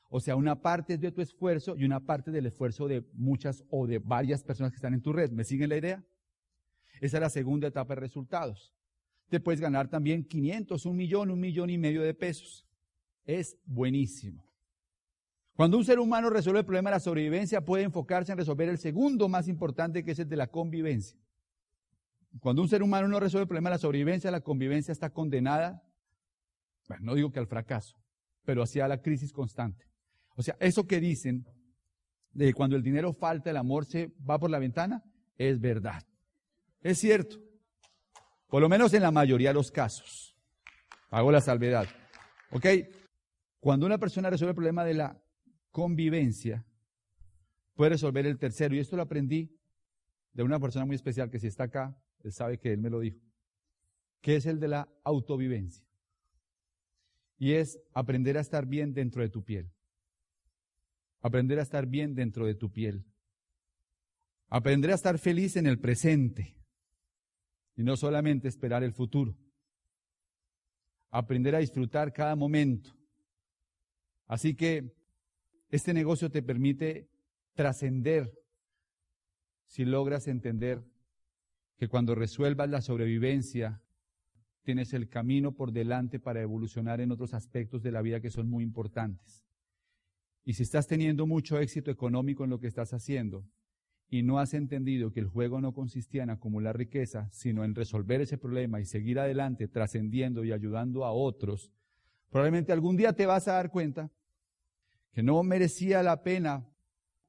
O 0.10 0.20
sea, 0.20 0.36
una 0.36 0.62
parte 0.62 0.94
es 0.94 1.02
de 1.02 1.12
tu 1.12 1.22
esfuerzo 1.22 1.76
y 1.78 1.84
una 1.84 2.00
parte 2.00 2.32
del 2.32 2.46
esfuerzo 2.46 2.88
de 2.88 3.04
muchas 3.14 3.64
o 3.70 3.88
de 3.88 4.00
varias 4.00 4.44
personas 4.44 4.72
que 4.72 4.78
están 4.78 4.94
en 4.94 5.02
tu 5.02 5.12
red. 5.12 5.32
¿Me 5.32 5.44
siguen 5.44 5.70
la 5.70 5.78
idea? 5.78 6.06
Esa 7.02 7.18
es 7.18 7.22
la 7.22 7.30
segunda 7.30 7.68
etapa 7.68 7.96
de 7.96 8.02
resultados. 8.02 8.74
Te 9.30 9.40
puedes 9.40 9.60
ganar 9.60 9.90
también 9.90 10.24
500, 10.24 10.86
un 10.86 10.96
millón, 10.96 11.32
un 11.32 11.40
millón 11.40 11.70
y 11.70 11.78
medio 11.78 12.02
de 12.04 12.14
pesos. 12.14 12.66
Es 13.26 13.58
buenísimo. 13.66 14.46
Cuando 15.56 15.78
un 15.78 15.86
ser 15.86 16.00
humano 16.00 16.30
resuelve 16.30 16.60
el 16.60 16.66
problema 16.66 16.90
de 16.90 16.98
la 16.98 17.00
sobrevivencia, 17.00 17.64
puede 17.64 17.84
enfocarse 17.84 18.32
en 18.32 18.38
resolver 18.38 18.68
el 18.68 18.78
segundo 18.78 19.30
más 19.30 19.48
importante, 19.48 20.04
que 20.04 20.12
es 20.12 20.20
el 20.20 20.28
de 20.28 20.36
la 20.36 20.48
convivencia. 20.48 21.18
Cuando 22.42 22.62
un 22.62 22.68
ser 22.68 22.84
humano 22.84 23.08
no 23.08 23.20
resuelve 23.20 23.44
el 23.44 23.48
problema 23.48 23.70
de 23.70 23.76
la 23.76 23.80
sobrevivencia, 23.80 24.30
la 24.32 24.42
convivencia 24.42 24.92
está 24.92 25.12
condenada, 25.12 25.82
bueno, 26.88 27.06
no 27.06 27.16
digo 27.16 27.32
que 27.32 27.40
al 27.40 27.48
fracaso, 27.48 27.98
pero 28.44 28.64
hacia 28.64 28.88
la 28.88 29.02
crisis 29.02 29.32
constante. 29.32 29.86
O 30.36 30.44
sea, 30.44 30.56
eso 30.60 30.86
que 30.86 31.00
dicen 31.00 31.46
de 32.34 32.54
cuando 32.54 32.76
el 32.76 32.84
dinero 32.84 33.14
falta, 33.14 33.50
el 33.50 33.58
amor 33.58 33.86
se 33.86 34.12
va 34.30 34.38
por 34.38 34.50
la 34.50 34.60
ventana, 34.60 35.04
es 35.38 35.60
verdad. 35.60 36.04
Es 36.82 37.00
cierto. 37.00 37.38
Por 38.48 38.62
lo 38.62 38.70
menos 38.70 38.94
en 38.94 39.02
la 39.02 39.12
mayoría 39.12 39.50
de 39.50 39.56
los 39.56 39.72
casos. 39.72 40.38
Hago 41.10 41.32
la 41.32 41.42
salvedad. 41.42 41.88
¿Ok? 42.52 42.66
Cuando 43.60 43.86
una 43.86 43.98
persona 43.98 44.30
resuelve 44.30 44.52
el 44.52 44.56
problema 44.56 44.84
de 44.84 44.94
la 44.94 45.22
convivencia, 45.72 46.66
puede 47.74 47.92
resolver 47.92 48.26
el 48.26 48.38
tercero. 48.38 48.76
Y 48.76 48.80
esto 48.80 48.96
lo 48.96 49.04
aprendí 49.04 49.50
de 50.34 50.44
una 50.44 50.60
persona 50.60 50.86
muy 50.86 50.96
especial 50.96 51.30
que 51.30 51.40
si 51.40 51.48
está 51.48 51.64
acá, 51.64 51.98
él 52.24 52.32
sabe 52.34 52.60
que 52.60 52.74
él 52.74 52.80
me 52.80 52.90
lo 52.90 53.00
dijo, 53.00 53.20
que 54.22 54.36
es 54.36 54.46
el 54.46 54.60
de 54.60 54.68
la 54.68 54.90
autovivencia. 55.04 55.86
Y 57.38 57.54
es 57.54 57.80
aprender 57.94 58.38
a 58.38 58.42
estar 58.42 58.66
bien 58.66 58.94
dentro 58.94 59.22
de 59.22 59.30
tu 59.30 59.44
piel. 59.44 59.72
Aprender 61.22 61.60
a 61.60 61.64
estar 61.64 61.86
bien 61.86 62.16
dentro 62.16 62.46
de 62.46 62.56
tu 62.56 62.72
piel. 62.72 63.06
Aprender 64.48 64.92
a 64.92 64.96
estar 64.96 65.18
feliz 65.18 65.56
en 65.56 65.66
el 65.66 65.80
presente 65.80 66.56
y 67.76 67.84
no 67.84 67.98
solamente 67.98 68.48
esperar 68.48 68.84
el 68.84 68.94
futuro. 68.94 69.36
Aprender 71.10 71.56
a 71.56 71.60
disfrutar 71.60 72.14
cada 72.14 72.36
momento. 72.36 72.96
Así 74.28 74.56
que 74.56 74.94
este 75.70 75.94
negocio 75.94 76.30
te 76.30 76.42
permite 76.42 77.10
trascender 77.54 78.32
si 79.66 79.84
logras 79.84 80.28
entender 80.28 80.84
que 81.78 81.88
cuando 81.90 82.16
resuelvas 82.16 82.70
la 82.70 82.82
sobrevivencia, 82.82 83.82
tienes 84.66 84.94
el 84.94 85.08
camino 85.08 85.54
por 85.54 85.72
delante 85.72 86.20
para 86.20 86.42
evolucionar 86.42 87.00
en 87.00 87.12
otros 87.12 87.34
aspectos 87.34 87.82
de 87.84 87.92
la 87.92 88.02
vida 88.02 88.20
que 88.20 88.32
son 88.32 88.50
muy 88.50 88.64
importantes. 88.64 89.46
Y 90.44 90.54
si 90.54 90.64
estás 90.64 90.88
teniendo 90.88 91.26
mucho 91.26 91.60
éxito 91.60 91.90
económico 91.90 92.44
en 92.44 92.50
lo 92.50 92.60
que 92.60 92.68
estás 92.68 92.94
haciendo 92.94 93.46
y 94.10 94.24
no 94.24 94.40
has 94.40 94.54
entendido 94.54 95.12
que 95.12 95.20
el 95.20 95.28
juego 95.28 95.62
no 95.62 95.74
consistía 95.74 96.24
en 96.24 96.30
acumular 96.30 96.78
riqueza, 96.78 97.30
sino 97.32 97.64
en 97.64 97.74
resolver 97.74 98.22
ese 98.22 98.38
problema 98.38 98.82
y 98.82 98.86
seguir 98.86 99.20
adelante 99.20 99.68
trascendiendo 99.68 100.44
y 100.44 100.52
ayudando 100.52 101.06
a 101.06 101.12
otros, 101.12 101.72
probablemente 102.30 102.74
algún 102.74 102.98
día 102.98 103.14
te 103.14 103.26
vas 103.26 103.48
a 103.48 103.54
dar 103.54 103.72
cuenta 103.72 104.12
que 105.12 105.24
no 105.24 105.42
merecía 105.44 106.04
la 106.04 106.24
pena 106.24 106.68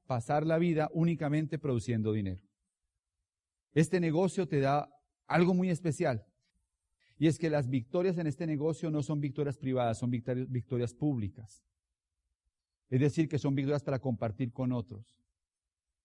pasar 0.05 0.45
la 0.45 0.57
vida 0.57 0.89
únicamente 0.93 1.57
produciendo 1.57 2.11
dinero. 2.13 2.41
Este 3.73 3.99
negocio 3.99 4.47
te 4.47 4.59
da 4.59 4.89
algo 5.27 5.53
muy 5.53 5.69
especial. 5.69 6.25
Y 7.19 7.27
es 7.27 7.39
que 7.39 7.49
las 7.49 7.67
victorias 7.67 8.17
en 8.17 8.27
este 8.27 8.45
negocio 8.45 8.91
no 8.91 9.01
son 9.01 9.19
victorias 9.19 9.57
privadas, 9.57 9.97
son 9.97 10.11
victorias, 10.11 10.93
públicas. 10.93 11.63
Es 12.89 12.99
decir, 12.99 13.27
que 13.27 13.39
son 13.39 13.55
victorias 13.55 13.83
para 13.83 13.99
compartir 13.99 14.51
con 14.51 14.71
otros. 14.71 15.19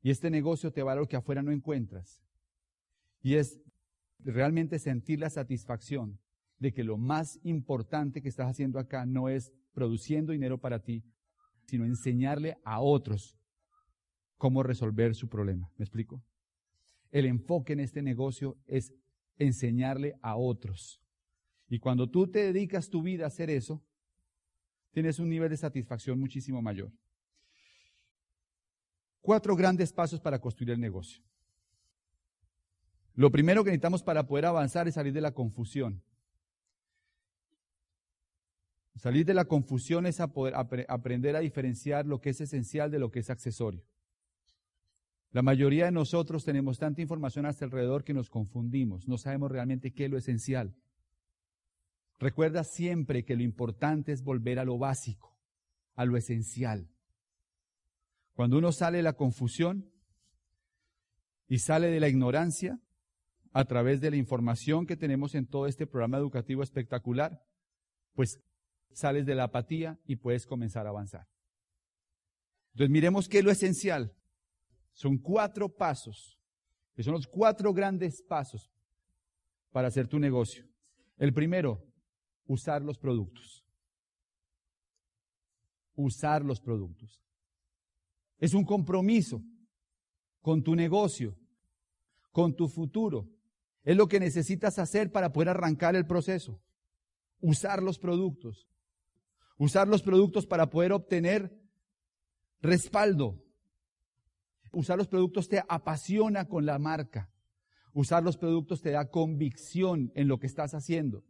Y 0.03 0.11
este 0.11 0.31
negocio 0.31 0.73
te 0.73 0.83
va 0.83 0.93
a 0.93 0.97
lo 0.97 1.07
que 1.07 1.17
afuera 1.17 1.43
no 1.43 1.53
encuentras. 1.53 2.23
Y 3.21 3.35
es 3.35 3.61
realmente 4.19 4.79
sentir 4.79 5.21
la 5.21 5.31
satisfacción 5.31 6.19
de 6.59 6.73
que 6.73 6.83
lo 6.83 6.97
más 6.97 7.39
importante 7.43 8.23
que 8.23 8.29
estás 8.29 8.49
haciendo 8.49 8.79
acá 8.79 9.05
no 9.05 9.29
es 9.29 9.53
produciendo 9.75 10.33
dinero 10.33 10.59
para 10.59 10.81
ti, 10.83 11.05
sino 11.67 11.85
enseñarle 11.85 12.57
a 12.65 12.81
otros 12.81 13.37
cómo 14.39 14.63
resolver 14.63 15.15
su 15.15 15.29
problema. 15.29 15.71
¿Me 15.77 15.85
explico? 15.85 16.23
El 17.11 17.27
enfoque 17.27 17.75
en 17.75 17.81
este 17.81 18.03
negocio 18.03 18.57
es 18.67 18.95
enseñarle 19.39 20.15
a 20.23 20.37
otros. 20.37 21.02
Y 21.73 21.79
cuando 21.79 22.07
tú 22.07 22.27
te 22.27 22.53
dedicas 22.53 22.91
tu 22.91 23.01
vida 23.01 23.25
a 23.25 23.29
hacer 23.29 23.49
eso, 23.49 23.83
tienes 24.91 25.19
un 25.19 25.31
nivel 25.31 25.49
de 25.49 25.57
satisfacción 25.57 26.21
muchísimo 26.21 26.61
mayor. 26.61 26.93
Cuatro 29.23 29.57
grandes 29.57 29.91
pasos 29.91 30.21
para 30.21 30.39
construir 30.39 30.73
el 30.73 30.81
negocio. 30.81 31.25
Lo 33.15 33.31
primero 33.31 33.65
que 33.65 33.71
necesitamos 33.71 34.03
para 34.03 34.27
poder 34.27 34.45
avanzar 34.45 34.87
es 34.87 34.97
salir 34.97 35.15
de 35.15 35.23
la 35.23 35.33
confusión. 35.33 36.03
Salir 38.97 39.25
de 39.25 39.33
la 39.33 39.47
confusión 39.47 40.05
es 40.05 40.21
aprender 40.21 41.37
a 41.37 41.41
diferenciar 41.41 42.05
lo 42.05 42.21
que 42.21 42.29
es 42.29 42.41
esencial 42.43 42.91
de 42.91 42.99
lo 42.99 43.11
que 43.11 43.21
es 43.21 43.31
accesorio. 43.31 43.83
La 45.31 45.41
mayoría 45.41 45.87
de 45.87 45.93
nosotros 45.93 46.45
tenemos 46.45 46.79
tanta 46.79 47.01
información 47.01 47.47
hasta 47.47 47.65
alrededor 47.65 48.05
que 48.05 48.13
nos 48.13 48.29
confundimos, 48.29 49.09
no 49.09 49.17
sabemos 49.17 49.51
realmente 49.51 49.95
qué 49.95 50.05
es 50.05 50.11
lo 50.11 50.19
esencial. 50.19 50.77
Recuerda 52.19 52.65
siempre 52.65 53.25
que 53.25 53.37
lo 53.37 53.43
importante 53.43 54.13
es 54.13 54.23
volver 54.23 54.59
a 54.59 54.65
lo 54.65 54.79
básico, 54.79 55.37
a 55.95 56.05
lo 56.05 56.17
esencial. 56.17 56.89
Cuando 58.35 58.59
uno 58.59 58.73
sale 58.73 58.99
de 58.99 59.03
la 59.03 59.15
confusión 59.15 59.93
y 61.49 61.59
sale 61.59 61.89
de 61.89 62.01
la 62.01 62.09
ignorancia 62.09 62.81
a 63.53 63.65
través 63.65 64.01
de 64.01 64.11
la 64.11 64.17
información 64.17 64.87
que 64.87 64.97
tenemos 64.97 65.35
en 65.35 65.47
todo 65.47 65.67
este 65.67 65.87
programa 65.87 66.19
educativo 66.19 66.63
espectacular, 66.63 67.45
pues 68.15 68.41
sales 68.93 69.27
de 69.27 69.35
la 69.35 69.45
apatía 69.45 69.99
y 70.07 70.17
puedes 70.17 70.47
comenzar 70.47 70.87
a 70.87 70.91
avanzar. 70.91 71.29
Entonces 72.73 72.91
miremos 72.91 73.29
qué 73.29 73.39
es 73.39 73.45
lo 73.45 73.51
esencial. 73.51 74.15
Son 74.93 75.19
cuatro 75.19 75.69
pasos, 75.69 76.39
que 76.95 77.03
son 77.03 77.13
los 77.13 77.27
cuatro 77.27 77.73
grandes 77.73 78.23
pasos 78.23 78.71
para 79.71 79.89
hacer 79.89 80.09
tu 80.09 80.19
negocio. 80.19 80.67
El 81.19 81.33
primero, 81.33 81.87
usar 82.53 82.83
los 82.83 82.99
productos. 82.99 83.65
Usar 85.95 86.45
los 86.45 86.61
productos. 86.61 87.23
Es 88.39 88.55
un 88.55 88.65
compromiso 88.65 89.43
con 90.41 90.63
tu 90.63 90.75
negocio, 90.75 91.37
con 92.31 92.55
tu 92.55 92.69
futuro. 92.69 93.29
Es 93.85 93.97
lo 93.97 94.07
que 94.07 94.21
necesitas 94.21 94.79
hacer 94.79 95.11
para 95.11 95.33
poder 95.33 95.51
arrancar 95.51 95.97
el 95.97 96.07
proceso. 96.07 96.61
Usar 97.41 97.83
los 97.83 97.99
productos. 97.99 98.69
Usar 99.59 99.89
los 99.89 100.03
productos 100.03 100.47
para 100.47 100.71
poder 100.71 100.93
obtener 100.93 101.59
respaldo. 102.61 103.43
Usar 104.73 104.99
los 104.99 105.09
productos 105.09 105.49
te 105.49 105.63
apasiona 105.69 106.49
con 106.49 106.67
la 106.67 106.79
marca. 106.79 107.31
Usar 107.95 108.23
los 108.23 108.37
productos 108.37 108.81
te 108.81 108.91
da 108.91 109.11
convicción 109.11 110.13
en 110.15 110.29
lo 110.29 110.39
que 110.39 110.47
estás 110.47 110.75
haciendo. 110.75 111.25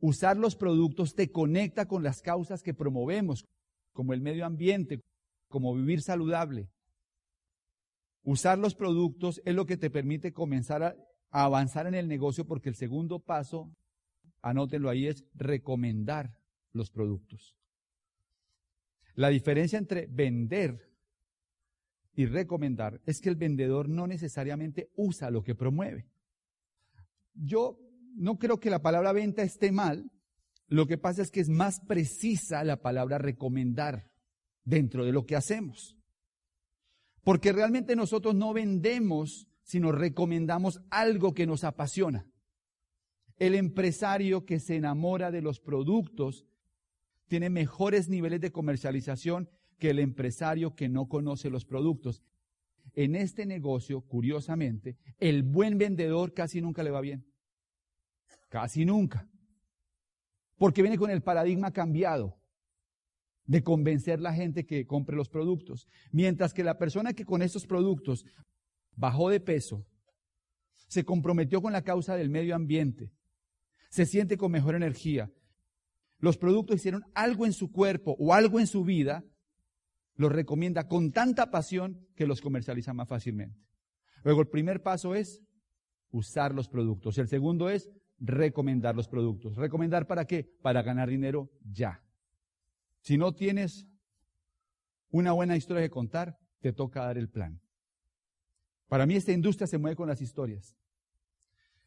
Usar 0.00 0.36
los 0.36 0.54
productos 0.54 1.14
te 1.14 1.30
conecta 1.30 1.86
con 1.86 2.02
las 2.02 2.22
causas 2.22 2.62
que 2.62 2.74
promovemos, 2.74 3.44
como 3.92 4.12
el 4.12 4.20
medio 4.20 4.46
ambiente, 4.46 5.02
como 5.48 5.74
vivir 5.74 6.02
saludable. 6.02 6.68
Usar 8.22 8.58
los 8.58 8.74
productos 8.74 9.40
es 9.44 9.54
lo 9.54 9.66
que 9.66 9.76
te 9.76 9.90
permite 9.90 10.32
comenzar 10.32 10.82
a, 10.82 10.96
avanzar 11.30 11.86
en 11.86 11.94
el 11.94 12.08
negocio 12.08 12.46
porque 12.46 12.68
el 12.68 12.74
segundo 12.74 13.18
paso, 13.18 13.74
anótenlo 14.40 14.88
ahí, 14.88 15.06
es 15.06 15.24
recomendar 15.34 16.38
los 16.72 16.90
productos. 16.90 17.56
La 19.14 19.30
diferencia 19.30 19.78
entre 19.78 20.06
vender 20.06 20.92
y 22.14 22.26
recomendar 22.26 23.00
es 23.04 23.20
que 23.20 23.28
el 23.28 23.36
vendedor 23.36 23.88
no 23.88 24.06
necesariamente 24.06 24.90
usa 24.94 25.30
lo 25.30 25.42
que 25.42 25.54
promueve. 25.54 26.06
Yo 27.34 27.78
no 28.14 28.38
creo 28.38 28.60
que 28.60 28.70
la 28.70 28.82
palabra 28.82 29.12
venta 29.12 29.42
esté 29.42 29.72
mal, 29.72 30.10
lo 30.68 30.86
que 30.86 30.98
pasa 30.98 31.22
es 31.22 31.30
que 31.30 31.40
es 31.40 31.48
más 31.48 31.80
precisa 31.80 32.62
la 32.64 32.82
palabra 32.82 33.18
recomendar 33.18 34.10
dentro 34.64 35.04
de 35.04 35.12
lo 35.12 35.24
que 35.24 35.36
hacemos. 35.36 35.96
Porque 37.24 37.52
realmente 37.52 37.96
nosotros 37.96 38.34
no 38.34 38.52
vendemos, 38.52 39.48
sino 39.62 39.92
recomendamos 39.92 40.80
algo 40.90 41.34
que 41.34 41.46
nos 41.46 41.64
apasiona. 41.64 42.26
El 43.38 43.54
empresario 43.54 44.44
que 44.44 44.60
se 44.60 44.76
enamora 44.76 45.30
de 45.30 45.42
los 45.42 45.60
productos 45.60 46.46
tiene 47.28 47.50
mejores 47.50 48.08
niveles 48.08 48.40
de 48.40 48.52
comercialización 48.52 49.48
que 49.78 49.90
el 49.90 50.00
empresario 50.00 50.74
que 50.74 50.88
no 50.88 51.08
conoce 51.08 51.50
los 51.50 51.64
productos. 51.64 52.22
En 52.94 53.14
este 53.14 53.46
negocio, 53.46 54.00
curiosamente, 54.00 54.96
el 55.18 55.42
buen 55.44 55.78
vendedor 55.78 56.34
casi 56.34 56.60
nunca 56.60 56.82
le 56.82 56.90
va 56.90 57.00
bien. 57.00 57.26
Casi 58.48 58.84
nunca. 58.84 59.28
Porque 60.56 60.82
viene 60.82 60.98
con 60.98 61.10
el 61.10 61.22
paradigma 61.22 61.72
cambiado 61.72 62.38
de 63.44 63.62
convencer 63.62 64.18
a 64.18 64.22
la 64.22 64.34
gente 64.34 64.66
que 64.66 64.86
compre 64.86 65.16
los 65.16 65.28
productos. 65.28 65.88
Mientras 66.12 66.52
que 66.52 66.64
la 66.64 66.78
persona 66.78 67.14
que 67.14 67.24
con 67.24 67.42
estos 67.42 67.66
productos 67.66 68.24
bajó 68.94 69.30
de 69.30 69.40
peso, 69.40 69.86
se 70.88 71.04
comprometió 71.04 71.62
con 71.62 71.72
la 71.72 71.82
causa 71.82 72.16
del 72.16 72.30
medio 72.30 72.54
ambiente, 72.54 73.12
se 73.90 74.06
siente 74.06 74.36
con 74.36 74.52
mejor 74.52 74.74
energía, 74.74 75.30
los 76.18 76.36
productos 76.36 76.76
hicieron 76.76 77.04
algo 77.14 77.46
en 77.46 77.52
su 77.52 77.70
cuerpo 77.70 78.16
o 78.18 78.34
algo 78.34 78.58
en 78.58 78.66
su 78.66 78.84
vida, 78.84 79.24
los 80.14 80.32
recomienda 80.32 80.88
con 80.88 81.12
tanta 81.12 81.50
pasión 81.50 82.06
que 82.16 82.26
los 82.26 82.40
comercializa 82.40 82.92
más 82.92 83.08
fácilmente. 83.08 83.58
Luego 84.24 84.40
el 84.40 84.48
primer 84.48 84.82
paso 84.82 85.14
es 85.14 85.42
usar 86.10 86.54
los 86.54 86.68
productos. 86.68 87.18
El 87.18 87.28
segundo 87.28 87.70
es 87.70 87.88
recomendar 88.18 88.94
los 88.94 89.08
productos. 89.08 89.56
¿Recomendar 89.56 90.06
para 90.06 90.26
qué? 90.26 90.44
Para 90.62 90.82
ganar 90.82 91.08
dinero 91.08 91.50
ya. 91.70 92.02
Si 93.00 93.16
no 93.16 93.34
tienes 93.34 93.86
una 95.10 95.32
buena 95.32 95.56
historia 95.56 95.82
que 95.82 95.90
contar, 95.90 96.38
te 96.60 96.72
toca 96.72 97.04
dar 97.04 97.18
el 97.18 97.28
plan. 97.28 97.60
Para 98.88 99.06
mí 99.06 99.14
esta 99.14 99.32
industria 99.32 99.66
se 99.66 99.78
mueve 99.78 99.96
con 99.96 100.08
las 100.08 100.20
historias. 100.20 100.76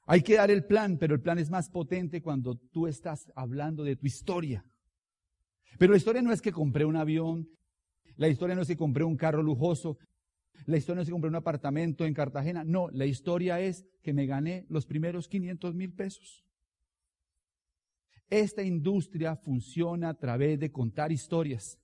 Hay 0.06 0.22
que 0.22 0.36
dar 0.36 0.52
el 0.52 0.66
plan, 0.66 0.98
pero 0.98 1.16
el 1.16 1.22
plan 1.22 1.40
es 1.40 1.50
más 1.50 1.70
potente 1.70 2.22
cuando 2.22 2.56
tú 2.56 2.88
estás 2.88 3.32
hablando 3.36 3.84
de 3.84 3.96
tu 3.96 4.08
historia. 4.08 4.66
Pero 5.78 5.92
la 5.92 5.98
historia 5.98 6.22
no 6.22 6.32
es 6.32 6.42
que 6.42 6.52
compré 6.52 6.86
un 6.86 6.96
avión, 6.96 7.50
la 8.18 8.28
historia 8.28 8.56
no 8.56 8.62
es 8.62 8.68
que 8.68 8.78
compré 8.78 9.04
un 9.04 9.18
carro 9.18 9.42
lujoso, 9.42 9.98
la 10.66 10.78
historia 10.78 10.96
no 10.96 11.02
es 11.02 11.08
que 11.08 11.12
compré 11.12 11.30
un 11.30 11.36
apartamento 11.36 12.06
en 12.06 12.14
Cartagena, 12.14 12.64
no, 12.64 12.90
la 12.92 13.06
historia 13.06 13.60
es 13.60 13.86
que 14.02 14.14
me 14.14 14.26
gané 14.26 14.66
los 14.70 14.86
primeros 14.86 15.28
500 15.28 15.76
mil 15.76 15.94
pesos. 15.94 16.44
Esta 18.30 18.64
industria 18.64 19.36
funciona 19.36 20.10
a 20.10 20.14
través 20.14 20.60
de 20.60 20.72
contar 20.72 21.12
historias. 21.12 21.78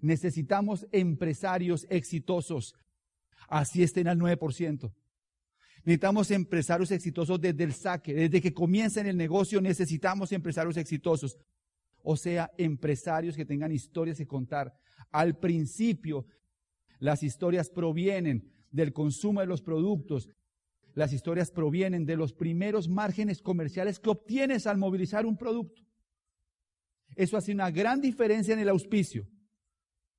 Necesitamos 0.00 0.86
empresarios 0.90 1.86
exitosos, 1.88 2.74
así 3.48 3.82
estén 3.82 4.08
al 4.08 4.18
9%. 4.18 4.92
Necesitamos 5.84 6.32
empresarios 6.32 6.90
exitosos 6.90 7.40
desde 7.40 7.62
el 7.62 7.72
saque, 7.72 8.12
desde 8.12 8.40
que 8.40 8.52
comiencen 8.52 9.06
el 9.06 9.16
negocio 9.16 9.60
necesitamos 9.60 10.32
empresarios 10.32 10.76
exitosos. 10.76 11.38
O 12.02 12.16
sea, 12.16 12.50
empresarios 12.58 13.36
que 13.36 13.44
tengan 13.44 13.70
historias 13.70 14.18
que 14.18 14.26
contar. 14.26 14.74
Al 15.12 15.38
principio, 15.38 16.26
las 16.98 17.22
historias 17.22 17.70
provienen 17.70 18.52
del 18.70 18.92
consumo 18.92 19.40
de 19.40 19.46
los 19.46 19.62
productos. 19.62 20.28
Las 20.94 21.12
historias 21.12 21.50
provienen 21.50 22.06
de 22.06 22.16
los 22.16 22.32
primeros 22.32 22.88
márgenes 22.88 23.42
comerciales 23.42 23.98
que 23.98 24.10
obtienes 24.10 24.66
al 24.66 24.78
movilizar 24.78 25.26
un 25.26 25.36
producto. 25.36 25.82
Eso 27.14 27.36
hace 27.36 27.52
una 27.52 27.70
gran 27.70 28.00
diferencia 28.00 28.54
en 28.54 28.60
el 28.60 28.68
auspicio, 28.68 29.28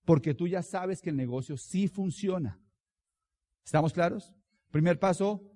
porque 0.06 0.34
tú 0.34 0.48
ya 0.48 0.62
sabes 0.64 1.02
que 1.02 1.10
el 1.10 1.16
negocio 1.16 1.58
sí 1.58 1.88
funciona. 1.88 2.60
¿Estamos 3.64 3.94
claros? 3.94 4.34
Primer 4.72 5.00
paso, 5.00 5.52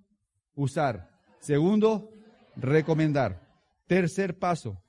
usar. 0.55 1.09
Segundo, 1.39 2.11
recomendar. 2.55 3.47
Tercer 3.87 4.37
paso. 4.37 4.81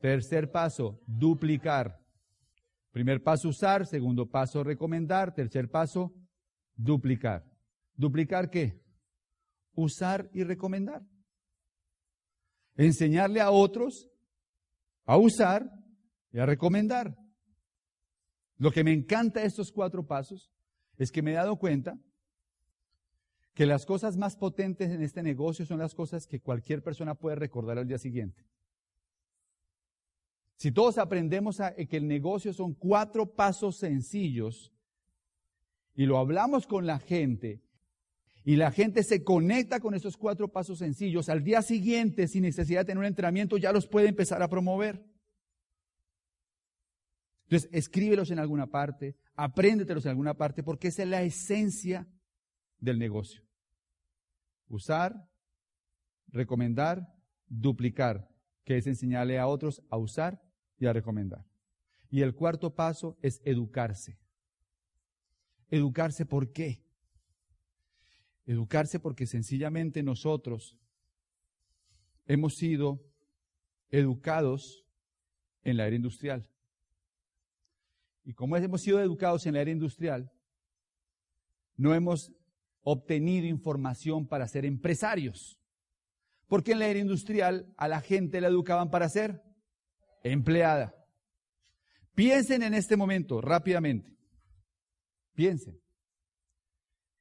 Tercer 0.00 0.50
paso, 0.50 1.00
duplicar. 1.06 1.99
Primer 2.90 3.22
paso, 3.22 3.48
usar. 3.48 3.86
Segundo 3.86 4.26
paso, 4.26 4.62
recomendar. 4.64 5.34
Tercer 5.34 5.70
paso, 5.70 6.12
duplicar. 6.74 7.44
¿Duplicar 7.94 8.50
qué? 8.50 8.80
Usar 9.74 10.28
y 10.32 10.42
recomendar. 10.44 11.02
Enseñarle 12.76 13.40
a 13.40 13.50
otros 13.50 14.08
a 15.04 15.16
usar 15.16 15.68
y 16.32 16.38
a 16.38 16.46
recomendar. 16.46 17.16
Lo 18.58 18.70
que 18.70 18.84
me 18.84 18.92
encanta 18.92 19.40
de 19.40 19.46
estos 19.46 19.72
cuatro 19.72 20.06
pasos 20.06 20.52
es 20.98 21.10
que 21.10 21.22
me 21.22 21.32
he 21.32 21.34
dado 21.34 21.56
cuenta 21.56 21.98
que 23.54 23.66
las 23.66 23.84
cosas 23.84 24.16
más 24.16 24.36
potentes 24.36 24.90
en 24.90 25.02
este 25.02 25.22
negocio 25.22 25.66
son 25.66 25.78
las 25.78 25.94
cosas 25.94 26.26
que 26.26 26.40
cualquier 26.40 26.82
persona 26.82 27.14
puede 27.14 27.36
recordar 27.36 27.78
al 27.78 27.86
día 27.86 27.98
siguiente. 27.98 28.44
Si 30.60 30.72
todos 30.72 30.98
aprendemos 30.98 31.58
que 31.88 31.96
el 31.96 32.06
negocio 32.06 32.52
son 32.52 32.74
cuatro 32.74 33.34
pasos 33.34 33.78
sencillos 33.78 34.70
y 35.94 36.04
lo 36.04 36.18
hablamos 36.18 36.66
con 36.66 36.84
la 36.84 36.98
gente 36.98 37.62
y 38.44 38.56
la 38.56 38.70
gente 38.70 39.02
se 39.02 39.24
conecta 39.24 39.80
con 39.80 39.94
esos 39.94 40.18
cuatro 40.18 40.48
pasos 40.48 40.80
sencillos, 40.80 41.30
al 41.30 41.42
día 41.42 41.62
siguiente, 41.62 42.28
sin 42.28 42.42
necesidad 42.42 42.80
de 42.80 42.84
tener 42.84 42.98
un 42.98 43.06
entrenamiento, 43.06 43.56
ya 43.56 43.72
los 43.72 43.86
puede 43.86 44.08
empezar 44.10 44.42
a 44.42 44.48
promover. 44.48 45.02
Entonces, 47.44 47.70
escríbelos 47.72 48.30
en 48.30 48.38
alguna 48.38 48.66
parte, 48.66 49.16
apréndetelos 49.36 50.04
en 50.04 50.10
alguna 50.10 50.34
parte, 50.34 50.62
porque 50.62 50.88
esa 50.88 51.04
es 51.04 51.08
la 51.08 51.22
esencia 51.22 52.06
del 52.78 52.98
negocio. 52.98 53.42
Usar, 54.68 55.26
recomendar, 56.28 57.16
duplicar, 57.48 58.28
que 58.62 58.76
es 58.76 58.86
enseñarle 58.86 59.38
a 59.38 59.46
otros 59.46 59.82
a 59.88 59.96
usar 59.96 60.49
y 60.80 60.86
a 60.86 60.92
recomendar. 60.92 61.46
Y 62.10 62.22
el 62.22 62.34
cuarto 62.34 62.74
paso 62.74 63.16
es 63.22 63.40
educarse. 63.44 64.18
Educarse 65.70 66.26
por 66.26 66.50
qué? 66.50 66.82
Educarse 68.46 68.98
porque 68.98 69.26
sencillamente 69.26 70.02
nosotros 70.02 70.76
hemos 72.26 72.56
sido 72.56 73.00
educados 73.90 74.84
en 75.62 75.76
la 75.76 75.86
era 75.86 75.94
industrial. 75.94 76.48
Y 78.24 78.32
como 78.32 78.56
hemos 78.56 78.80
sido 78.80 79.00
educados 79.00 79.46
en 79.46 79.54
la 79.54 79.60
era 79.60 79.70
industrial, 79.70 80.32
no 81.76 81.94
hemos 81.94 82.32
obtenido 82.82 83.46
información 83.46 84.26
para 84.26 84.48
ser 84.48 84.64
empresarios. 84.64 85.58
Porque 86.48 86.72
en 86.72 86.80
la 86.80 86.88
era 86.88 86.98
industrial 86.98 87.72
a 87.76 87.86
la 87.86 88.00
gente 88.00 88.40
la 88.40 88.48
educaban 88.48 88.90
para 88.90 89.08
ser 89.08 89.42
empleada. 90.22 90.94
Piensen 92.14 92.62
en 92.62 92.74
este 92.74 92.96
momento, 92.96 93.40
rápidamente. 93.40 94.16
Piensen 95.34 95.80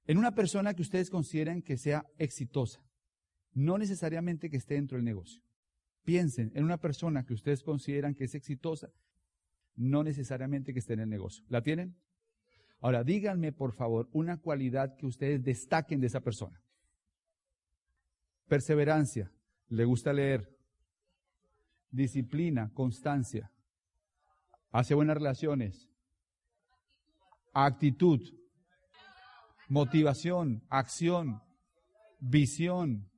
en 0.05 0.17
una 0.17 0.33
persona 0.33 0.73
que 0.73 0.81
ustedes 0.81 1.09
consideren 1.09 1.61
que 1.61 1.77
sea 1.77 2.05
exitosa, 2.17 2.83
no 3.53 3.77
necesariamente 3.77 4.49
que 4.49 4.57
esté 4.57 4.73
dentro 4.73 4.97
del 4.97 5.05
negocio. 5.05 5.43
Piensen 6.03 6.51
en 6.55 6.63
una 6.63 6.77
persona 6.77 7.25
que 7.25 7.33
ustedes 7.33 7.61
consideran 7.61 8.15
que 8.15 8.23
es 8.23 8.33
exitosa, 8.33 8.91
no 9.75 10.03
necesariamente 10.03 10.73
que 10.73 10.79
esté 10.79 10.93
en 10.93 11.01
el 11.01 11.09
negocio. 11.09 11.45
¿La 11.47 11.61
tienen? 11.61 11.95
Ahora, 12.81 13.03
díganme, 13.03 13.51
por 13.51 13.73
favor, 13.73 14.09
una 14.11 14.37
cualidad 14.37 14.95
que 14.95 15.05
ustedes 15.05 15.43
destaquen 15.43 15.99
de 15.99 16.07
esa 16.07 16.21
persona. 16.21 16.59
Perseverancia, 18.47 19.31
le 19.67 19.85
gusta 19.85 20.11
leer. 20.11 20.58
Disciplina, 21.91 22.71
constancia. 22.73 23.51
Hace 24.71 24.93
buenas 24.93 25.17
relaciones. 25.17 25.89
Actitud. 27.53 28.21
Motivación, 29.67 30.63
acción, 30.69 31.41
visión. 32.19 33.09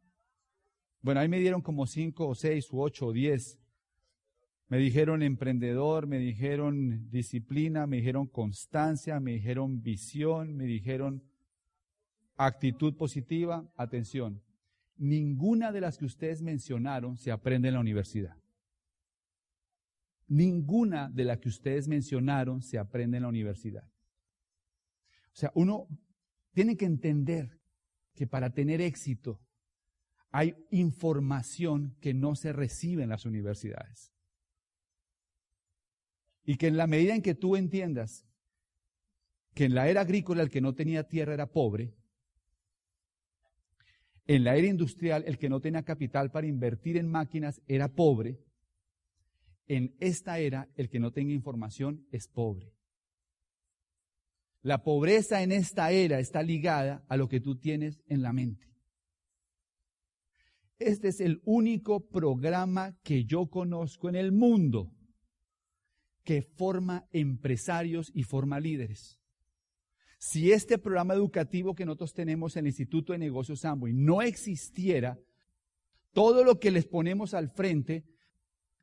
Bueno, 1.01 1.21
ahí 1.21 1.27
me 1.27 1.39
dieron 1.39 1.62
como 1.62 1.88
cinco 1.88 2.27
o 2.27 2.36
seis 2.36 2.71
u 2.71 2.81
ocho 2.81 3.07
o 3.07 3.13
diez. 3.13 3.60
Me 4.67 4.77
dijeron 4.77 5.21
emprendedor, 5.21 6.07
me 6.07 6.17
dijeron 6.17 7.10
disciplina, 7.10 7.88
me 7.88 7.97
dijeron 7.97 8.27
constancia, 8.27 9.19
me 9.19 9.31
dijeron 9.31 9.81
visión, 9.81 10.55
me 10.55 10.65
dijeron 10.65 11.23
actitud 12.38 12.95
positiva. 12.95 13.69
Atención, 13.75 14.41
ninguna 14.95 15.73
de 15.73 15.81
las 15.81 15.97
que 15.97 16.05
ustedes 16.05 16.41
mencionaron 16.41 17.17
se 17.17 17.31
aprende 17.31 17.67
en 17.67 17.73
la 17.73 17.79
universidad. 17.81 18.40
Ninguna 20.32 21.10
de 21.10 21.26
las 21.26 21.39
que 21.39 21.50
ustedes 21.50 21.89
mencionaron 21.89 22.62
se 22.62 22.78
aprende 22.78 23.17
en 23.17 23.24
la 23.24 23.30
universidad. 23.30 23.84
O 23.84 25.36
sea, 25.36 25.52
uno 25.56 25.89
tiene 26.54 26.78
que 26.78 26.86
entender 26.86 27.60
que 28.15 28.28
para 28.28 28.54
tener 28.54 28.80
éxito 28.80 29.41
hay 30.30 30.56
información 30.70 31.98
que 32.00 32.13
no 32.13 32.38
se 32.38 32.54
recibe 32.54 33.04
en 33.04 33.10
las 33.10 33.26
universidades. 33.26 34.13
Y 36.46 36.56
que 36.56 36.67
en 36.67 36.78
la 36.78 36.88
medida 36.88 37.13
en 37.13 37.22
que 37.22 37.36
tú 37.36 37.58
entiendas 37.58 38.26
que 39.54 39.65
en 39.65 39.76
la 39.76 39.89
era 39.89 40.00
agrícola 40.00 40.44
el 40.44 40.50
que 40.50 40.62
no 40.62 40.76
tenía 40.76 41.10
tierra 41.10 41.34
era 41.34 41.52
pobre, 41.52 41.94
en 44.28 44.46
la 44.46 44.56
era 44.56 44.67
industrial 44.67 45.26
el 45.28 45.38
que 45.38 45.50
no 45.50 45.60
tenía 45.60 45.84
capital 45.84 46.32
para 46.32 46.48
invertir 46.48 46.96
en 46.96 47.12
máquinas 47.12 47.62
era 47.67 47.89
pobre, 47.89 48.39
en 49.67 49.95
esta 50.00 50.39
era 50.39 50.69
el 50.76 50.89
que 50.89 51.00
no 51.00 51.12
tenga 51.12 51.34
información 51.34 52.06
es 52.12 52.28
pobre. 52.28 52.74
La 54.63 54.84
pobreza 54.84 55.41
en 55.41 55.52
esta 55.52 55.91
era 55.91 56.19
está 56.19 56.43
ligada 56.43 57.04
a 57.08 57.17
lo 57.17 57.28
que 57.28 57.39
tú 57.39 57.58
tienes 57.58 58.02
en 58.08 58.21
la 58.21 58.32
mente. 58.32 58.67
Este 60.78 61.10
es 61.10 61.19
el 61.19 61.41
único 61.45 62.08
programa 62.08 62.95
que 63.04 63.26
yo 63.26 63.47
conozco 63.47 64.10
en 64.10 64.15
el 64.15 64.32
mundo 64.32 64.91
que 66.24 66.41
forma 66.41 67.08
empresarios 67.12 68.12
y 68.13 68.24
forma 68.24 68.60
líderes. 68.60 69.19
Si 70.19 70.52
este 70.52 70.78
programa 70.78 71.15
educativo 71.15 71.74
que 71.74 71.86
nosotros 71.86 72.13
tenemos 72.13 72.56
en 72.56 72.65
el 72.65 72.67
Instituto 72.67 73.13
de 73.13 73.19
Negocios 73.19 73.65
Amway 73.65 73.93
no 73.93 74.21
existiera, 74.21 75.19
todo 76.13 76.43
lo 76.43 76.60
que 76.60 76.69
les 76.69 76.86
ponemos 76.86 77.34
al 77.34 77.50
frente 77.50 78.06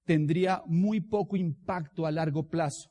tendría 0.09 0.62
muy 0.64 1.03
poco 1.03 1.37
impacto 1.37 2.07
a 2.07 2.11
largo 2.11 2.49
plazo, 2.49 2.90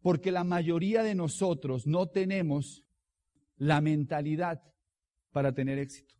porque 0.00 0.30
la 0.30 0.44
mayoría 0.44 1.02
de 1.02 1.16
nosotros 1.16 1.84
no 1.84 2.10
tenemos 2.10 2.84
la 3.56 3.80
mentalidad 3.80 4.62
para 5.32 5.52
tener 5.52 5.80
éxito. 5.80 6.14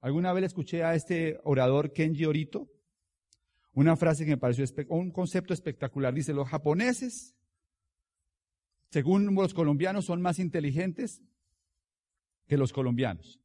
Alguna 0.00 0.32
vez 0.32 0.46
escuché 0.46 0.82
a 0.82 0.96
este 0.96 1.38
orador 1.44 1.92
Kenji 1.92 2.24
Orito 2.24 2.68
una 3.74 3.94
frase 3.94 4.24
que 4.24 4.32
me 4.32 4.38
pareció, 4.38 4.64
un 4.88 5.12
concepto 5.12 5.54
espectacular. 5.54 6.12
Dice, 6.12 6.34
los 6.34 6.48
japoneses, 6.48 7.36
según 8.90 9.36
los 9.36 9.54
colombianos, 9.54 10.06
son 10.06 10.20
más 10.20 10.40
inteligentes 10.40 11.22
que 12.48 12.56
los 12.56 12.72
colombianos. 12.72 13.40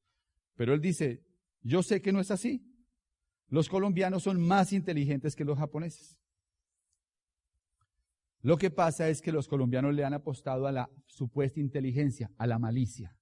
Pero 0.56 0.74
él 0.74 0.82
dice, 0.82 1.24
Yo 1.62 1.84
sé 1.84 2.02
que 2.02 2.12
no 2.12 2.20
es 2.20 2.32
así. 2.32 2.66
Los 3.52 3.68
colombianos 3.68 4.24
son 4.24 4.42
más 4.42 4.72
inteligentes 4.72 5.36
que 5.36 5.44
los 5.44 5.60
japoneses. 5.60 6.18
Lo 8.42 8.58
que 8.58 8.72
pasa 8.72 9.10
es 9.10 9.22
que 9.22 9.34
los 9.34 9.50
colombianos 9.50 9.94
le 9.94 10.06
han 10.06 10.14
apostado 10.14 10.68
a 10.68 10.72
la 10.72 10.90
supuesta 11.06 11.60
inteligencia, 11.60 12.32
a 12.38 12.48
la 12.48 12.58
malicia. 12.58 13.16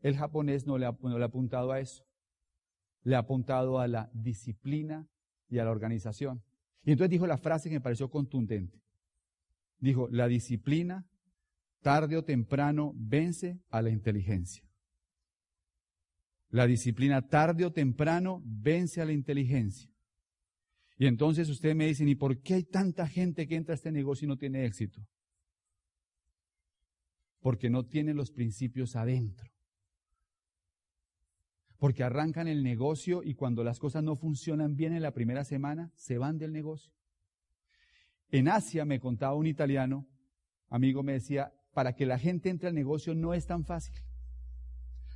El 0.00 0.16
japonés 0.16 0.64
no 0.64 0.78
le 0.78 0.86
ha, 0.86 0.96
no 1.02 1.18
le 1.18 1.24
ha 1.24 1.26
apuntado 1.26 1.72
a 1.72 1.80
eso. 1.80 2.06
Le 3.02 3.16
ha 3.16 3.18
apuntado 3.18 3.80
a 3.80 3.88
la 3.88 4.08
disciplina 4.14 5.08
y 5.48 5.58
a 5.58 5.64
la 5.64 5.72
organización. 5.72 6.44
Y 6.84 6.92
entonces 6.92 7.10
dijo 7.10 7.26
la 7.26 7.36
frase 7.36 7.68
que 7.68 7.74
me 7.74 7.80
pareció 7.80 8.08
contundente. 8.08 8.80
Dijo, 9.80 10.08
la 10.08 10.28
disciplina 10.28 11.04
tarde 11.82 12.16
o 12.16 12.22
temprano 12.22 12.92
vence 12.94 13.58
a 13.70 13.82
la 13.82 13.90
inteligencia. 13.90 14.69
La 16.50 16.66
disciplina 16.66 17.22
tarde 17.22 17.64
o 17.64 17.72
temprano 17.72 18.42
vence 18.44 19.00
a 19.00 19.04
la 19.04 19.12
inteligencia. 19.12 19.88
Y 20.98 21.06
entonces 21.06 21.48
ustedes 21.48 21.76
me 21.76 21.86
dicen, 21.86 22.08
¿y 22.08 22.14
por 22.14 22.42
qué 22.42 22.54
hay 22.54 22.64
tanta 22.64 23.06
gente 23.06 23.46
que 23.46 23.56
entra 23.56 23.72
a 23.72 23.76
este 23.76 23.92
negocio 23.92 24.26
y 24.26 24.28
no 24.28 24.36
tiene 24.36 24.66
éxito? 24.66 25.00
Porque 27.40 27.70
no 27.70 27.86
tienen 27.86 28.16
los 28.16 28.30
principios 28.30 28.96
adentro. 28.96 29.50
Porque 31.78 32.02
arrancan 32.02 32.48
el 32.48 32.62
negocio 32.62 33.22
y 33.24 33.34
cuando 33.34 33.64
las 33.64 33.78
cosas 33.78 34.02
no 34.02 34.14
funcionan 34.14 34.76
bien 34.76 34.92
en 34.92 35.02
la 35.02 35.14
primera 35.14 35.44
semana, 35.44 35.90
se 35.94 36.18
van 36.18 36.36
del 36.36 36.52
negocio. 36.52 36.92
En 38.30 38.48
Asia 38.48 38.84
me 38.84 39.00
contaba 39.00 39.34
un 39.34 39.46
italiano, 39.46 40.06
amigo, 40.68 41.02
me 41.02 41.14
decía, 41.14 41.52
para 41.72 41.94
que 41.94 42.04
la 42.04 42.18
gente 42.18 42.50
entre 42.50 42.68
al 42.68 42.74
negocio 42.74 43.14
no 43.14 43.32
es 43.32 43.46
tan 43.46 43.64
fácil. 43.64 43.94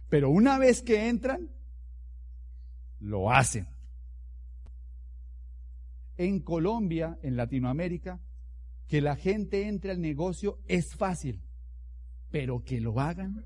Pero 0.08 0.30
una 0.30 0.58
vez 0.58 0.82
que 0.82 1.08
entran, 1.08 1.50
lo 3.00 3.30
hacen. 3.30 3.68
En 6.16 6.40
Colombia, 6.40 7.18
en 7.22 7.36
Latinoamérica, 7.36 8.20
que 8.86 9.00
la 9.00 9.16
gente 9.16 9.66
entre 9.66 9.90
al 9.90 10.00
negocio 10.00 10.60
es 10.68 10.94
fácil, 10.94 11.42
pero 12.30 12.62
que 12.62 12.80
lo 12.80 13.00
hagan. 13.00 13.44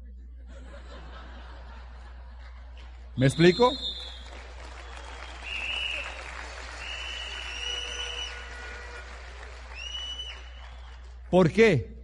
¿Me 3.17 3.27
explico? 3.27 3.71
¿Por 11.31 11.53
qué? 11.53 11.98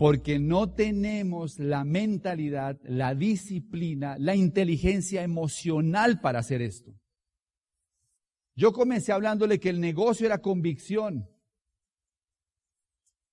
Porque 0.00 0.38
no 0.38 0.72
tenemos 0.72 1.58
la 1.58 1.84
mentalidad, 1.84 2.80
la 2.84 3.14
disciplina, 3.14 4.16
la 4.18 4.34
inteligencia 4.34 5.22
emocional 5.22 6.22
para 6.22 6.38
hacer 6.38 6.62
esto. 6.62 6.98
Yo 8.56 8.72
comencé 8.72 9.12
hablándole 9.12 9.60
que 9.60 9.68
el 9.68 9.78
negocio 9.78 10.24
era 10.24 10.40
convicción. 10.40 11.28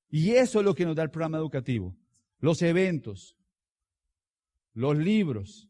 Y 0.10 0.32
eso 0.32 0.60
es 0.60 0.66
lo 0.66 0.76
que 0.76 0.84
nos 0.84 0.98
da 0.98 1.04
el 1.04 1.10
programa 1.10 1.38
educativo. 1.38 1.96
Los 2.40 2.62
eventos, 2.62 3.38
los 4.74 4.98
libros, 4.98 5.70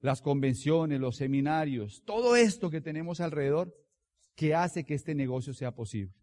las 0.00 0.22
convenciones, 0.22 0.98
los 0.98 1.16
seminarios, 1.16 2.02
todo 2.06 2.36
esto 2.36 2.70
que 2.70 2.80
tenemos 2.80 3.20
alrededor 3.20 3.76
que 4.34 4.54
hace 4.54 4.86
que 4.86 4.94
este 4.94 5.14
negocio 5.14 5.52
sea 5.52 5.74
posible. 5.74 6.17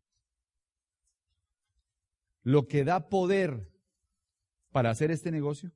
Lo 2.45 2.67
que 2.67 2.83
da 2.83 3.09
poder 3.09 3.67
para 4.71 4.91
hacer 4.91 5.09
este 5.09 5.31
negocio 5.31 5.71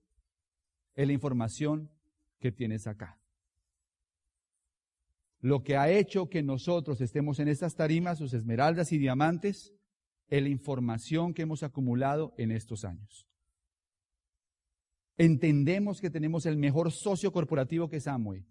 es 0.94 1.08
la 1.08 1.14
información 1.14 1.90
que 2.40 2.52
tienes 2.52 2.86
acá. 2.86 3.20
Lo 5.42 5.64
que 5.64 5.78
ha 5.78 5.90
hecho 5.90 6.30
que 6.30 6.44
nosotros 6.44 7.02
estemos 7.02 7.40
en 7.40 7.48
estas 7.48 7.76
tarimas, 7.76 8.20
sus 8.20 8.36
esmeraldas 8.36 8.92
y 8.92 9.00
diamantes, 9.00 9.74
es 10.28 10.44
la 10.44 10.50
información 10.50 11.34
que 11.34 11.42
hemos 11.42 11.64
acumulado 11.64 12.36
en 12.38 12.52
estos 12.52 12.86
años. 12.86 13.26
Entendemos 15.18 16.00
que 16.00 16.12
tenemos 16.12 16.46
el 16.46 16.56
mejor 16.56 16.92
socio 16.92 17.32
corporativo 17.32 17.90
que 17.90 17.98
es 17.98 18.08
Amway. 18.08 18.46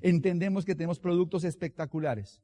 Entendemos 0.00 0.64
que 0.64 0.74
tenemos 0.74 0.98
productos 0.98 1.44
espectaculares. 1.44 2.40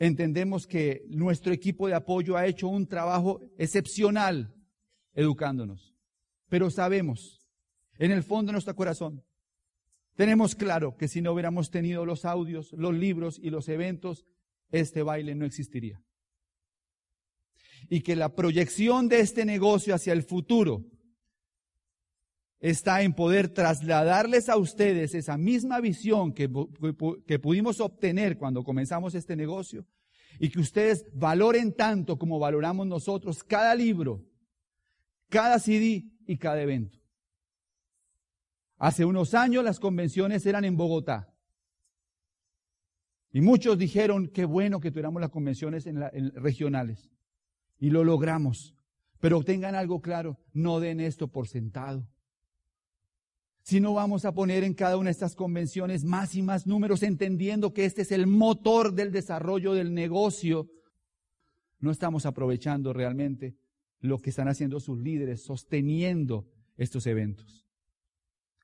Entendemos 0.00 0.66
que 0.66 1.04
nuestro 1.08 1.52
equipo 1.52 1.86
de 1.86 1.92
apoyo 1.92 2.34
ha 2.34 2.46
hecho 2.46 2.68
un 2.68 2.86
trabajo 2.86 3.42
excepcional 3.58 4.54
educándonos. 5.12 5.94
Pero 6.48 6.70
sabemos, 6.70 7.46
en 7.98 8.10
el 8.10 8.22
fondo 8.22 8.48
de 8.48 8.54
nuestro 8.54 8.74
corazón, 8.74 9.22
tenemos 10.16 10.54
claro 10.54 10.96
que 10.96 11.06
si 11.06 11.20
no 11.20 11.34
hubiéramos 11.34 11.70
tenido 11.70 12.06
los 12.06 12.24
audios, 12.24 12.72
los 12.72 12.94
libros 12.94 13.38
y 13.42 13.50
los 13.50 13.68
eventos, 13.68 14.24
este 14.70 15.02
baile 15.02 15.34
no 15.34 15.44
existiría. 15.44 16.02
Y 17.90 18.00
que 18.00 18.16
la 18.16 18.34
proyección 18.34 19.06
de 19.06 19.20
este 19.20 19.44
negocio 19.44 19.94
hacia 19.94 20.14
el 20.14 20.22
futuro 20.22 20.86
está 22.60 23.02
en 23.02 23.14
poder 23.14 23.48
trasladarles 23.48 24.48
a 24.48 24.56
ustedes 24.56 25.14
esa 25.14 25.38
misma 25.38 25.80
visión 25.80 26.32
que, 26.32 26.50
que, 27.26 27.38
pudimos 27.38 27.80
obtener 27.80 28.36
cuando 28.36 28.62
comenzamos 28.62 29.14
este 29.14 29.34
negocio 29.34 29.86
y 30.38 30.50
que 30.50 30.60
ustedes 30.60 31.06
valoren 31.14 31.72
tanto 31.74 32.18
como 32.18 32.38
valoramos 32.38 32.86
nosotros 32.86 33.42
cada 33.42 33.74
libro, 33.74 34.24
cada 35.28 35.58
CD 35.58 36.04
y 36.26 36.36
cada 36.36 36.60
evento. 36.60 36.98
Hace 38.76 39.04
unos 39.04 39.34
años 39.34 39.64
las 39.64 39.80
convenciones 39.80 40.44
eran 40.46 40.64
en 40.64 40.76
Bogotá. 40.76 41.34
Y 43.32 43.40
muchos 43.40 43.78
dijeron, 43.78 44.28
qué 44.28 44.44
bueno 44.44 44.80
que 44.80 44.90
tuviéramos 44.90 45.20
las 45.20 45.30
convenciones 45.30 45.86
en, 45.86 46.00
regionales. 46.34 47.10
Y 47.78 47.90
lo 47.90 48.04
logramos. 48.04 48.74
Pero 49.20 49.42
tengan 49.44 49.74
algo 49.74 50.00
claro, 50.00 50.38
no 50.52 50.80
den 50.80 51.00
esto 51.00 51.28
por 51.28 51.46
sentado. 51.46 52.06
Si 53.62 53.80
no 53.80 53.94
vamos 53.94 54.24
a 54.24 54.32
poner 54.32 54.64
en 54.64 54.74
cada 54.74 54.96
una 54.96 55.06
de 55.06 55.12
estas 55.12 55.34
convenciones 55.34 56.04
más 56.04 56.34
y 56.34 56.42
más 56.42 56.66
números, 56.66 57.02
entendiendo 57.02 57.72
que 57.72 57.84
este 57.84 58.02
es 58.02 58.12
el 58.12 58.26
motor 58.26 58.94
del 58.94 59.12
desarrollo 59.12 59.74
del 59.74 59.92
negocio, 59.92 60.70
no 61.78 61.90
estamos 61.90 62.26
aprovechando 62.26 62.92
realmente 62.92 63.56
lo 64.00 64.18
que 64.18 64.30
están 64.30 64.48
haciendo 64.48 64.80
sus 64.80 64.98
líderes, 64.98 65.42
sosteniendo 65.42 66.48
estos 66.76 67.06
eventos. 67.06 67.66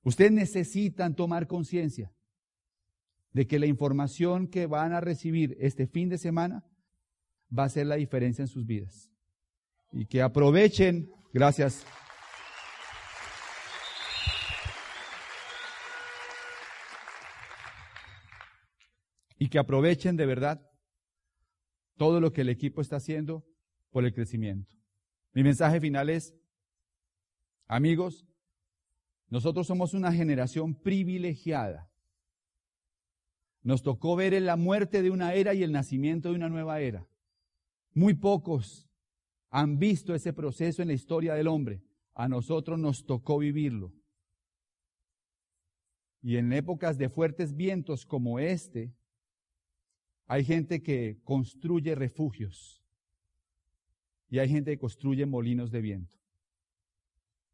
Ustedes 0.03 0.33
necesitan 0.33 1.15
tomar 1.15 1.47
conciencia 1.47 2.13
de 3.33 3.47
que 3.47 3.59
la 3.59 3.67
información 3.67 4.47
que 4.47 4.67
van 4.67 4.93
a 4.93 5.01
recibir 5.01 5.57
este 5.61 5.87
fin 5.87 6.09
de 6.09 6.17
semana 6.17 6.65
va 7.57 7.65
a 7.65 7.67
hacer 7.67 7.87
la 7.87 7.97
diferencia 7.97 8.43
en 8.43 8.49
sus 8.49 8.65
vidas. 8.65 9.11
Y 9.93 10.07
que 10.07 10.23
aprovechen, 10.23 11.11
gracias. 11.33 11.85
Y 19.47 19.49
que 19.49 19.61
aprovechen 19.61 20.17
de 20.17 20.27
verdad 20.27 20.69
todo 21.97 22.21
lo 22.21 22.33
que 22.33 22.41
el 22.41 22.49
equipo 22.49 22.81
está 22.81 22.97
haciendo 22.97 23.47
por 23.91 24.05
el 24.05 24.13
crecimiento. 24.13 24.75
Mi 25.35 25.45
mensaje 25.45 25.81
final 25.81 26.11
es, 26.11 26.35
amigos, 27.69 28.27
nosotros 29.29 29.69
somos 29.69 29.95
una 29.95 30.13
generación 30.13 30.75
privilegiada. 30.75 31.89
Nos 33.63 33.85
tocó 33.85 34.17
ver 34.17 34.35
en 34.35 34.47
la 34.47 34.57
muerte 34.57 35.01
de 35.01 35.11
una 35.11 35.33
era 35.33 35.55
y 35.55 35.63
el 35.63 35.71
nacimiento 35.71 36.31
de 36.31 36.35
una 36.35 36.49
nueva 36.49 36.81
era. 36.81 37.07
Muy 37.95 38.15
pocos 38.15 38.91
han 39.51 39.79
visto 39.79 40.13
ese 40.13 40.33
proceso 40.33 40.83
en 40.83 40.89
la 40.89 40.95
historia 40.95 41.35
del 41.35 41.47
hombre. 41.47 41.85
A 42.15 42.27
nosotros 42.27 42.81
nos 42.81 43.07
tocó 43.07 43.39
vivirlo. 43.39 43.93
Y 46.21 46.37
en 46.37 46.53
épocas 46.53 46.99
de 46.99 47.09
fuertes 47.09 47.55
vientos 47.55 48.05
como 48.05 48.41
este, 48.41 48.93
hay 50.27 50.45
gente 50.45 50.83
que 50.83 51.19
construye 51.25 51.95
refugios 51.95 52.83
y 54.29 54.39
hay 54.39 54.49
gente 54.49 54.73
que 54.73 54.79
construye 54.79 55.25
molinos 55.25 55.71
de 55.71 55.81
viento. 55.81 56.17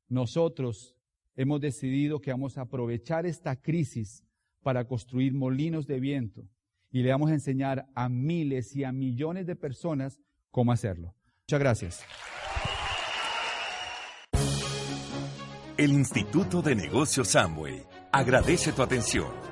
Nosotros 0.08 0.96
hemos 1.36 1.60
decidido 1.60 2.20
que 2.20 2.30
vamos 2.30 2.58
a 2.58 2.62
aprovechar 2.62 3.26
esta 3.26 3.56
crisis 3.56 4.24
para 4.62 4.86
construir 4.86 5.34
molinos 5.34 5.86
de 5.86 6.00
viento 6.00 6.48
y 6.90 7.02
le 7.02 7.10
vamos 7.10 7.30
a 7.30 7.34
enseñar 7.34 7.86
a 7.94 8.08
miles 8.08 8.74
y 8.76 8.84
a 8.84 8.92
millones 8.92 9.46
de 9.46 9.56
personas 9.56 10.20
cómo 10.50 10.72
hacerlo. 10.72 11.14
Muchas 11.46 11.60
gracias. 11.60 12.04
El 15.76 15.92
Instituto 15.92 16.62
de 16.62 16.74
Negocios 16.74 17.34
Amway 17.34 17.82
agradece 18.12 18.72
tu 18.72 18.82
atención. 18.82 19.51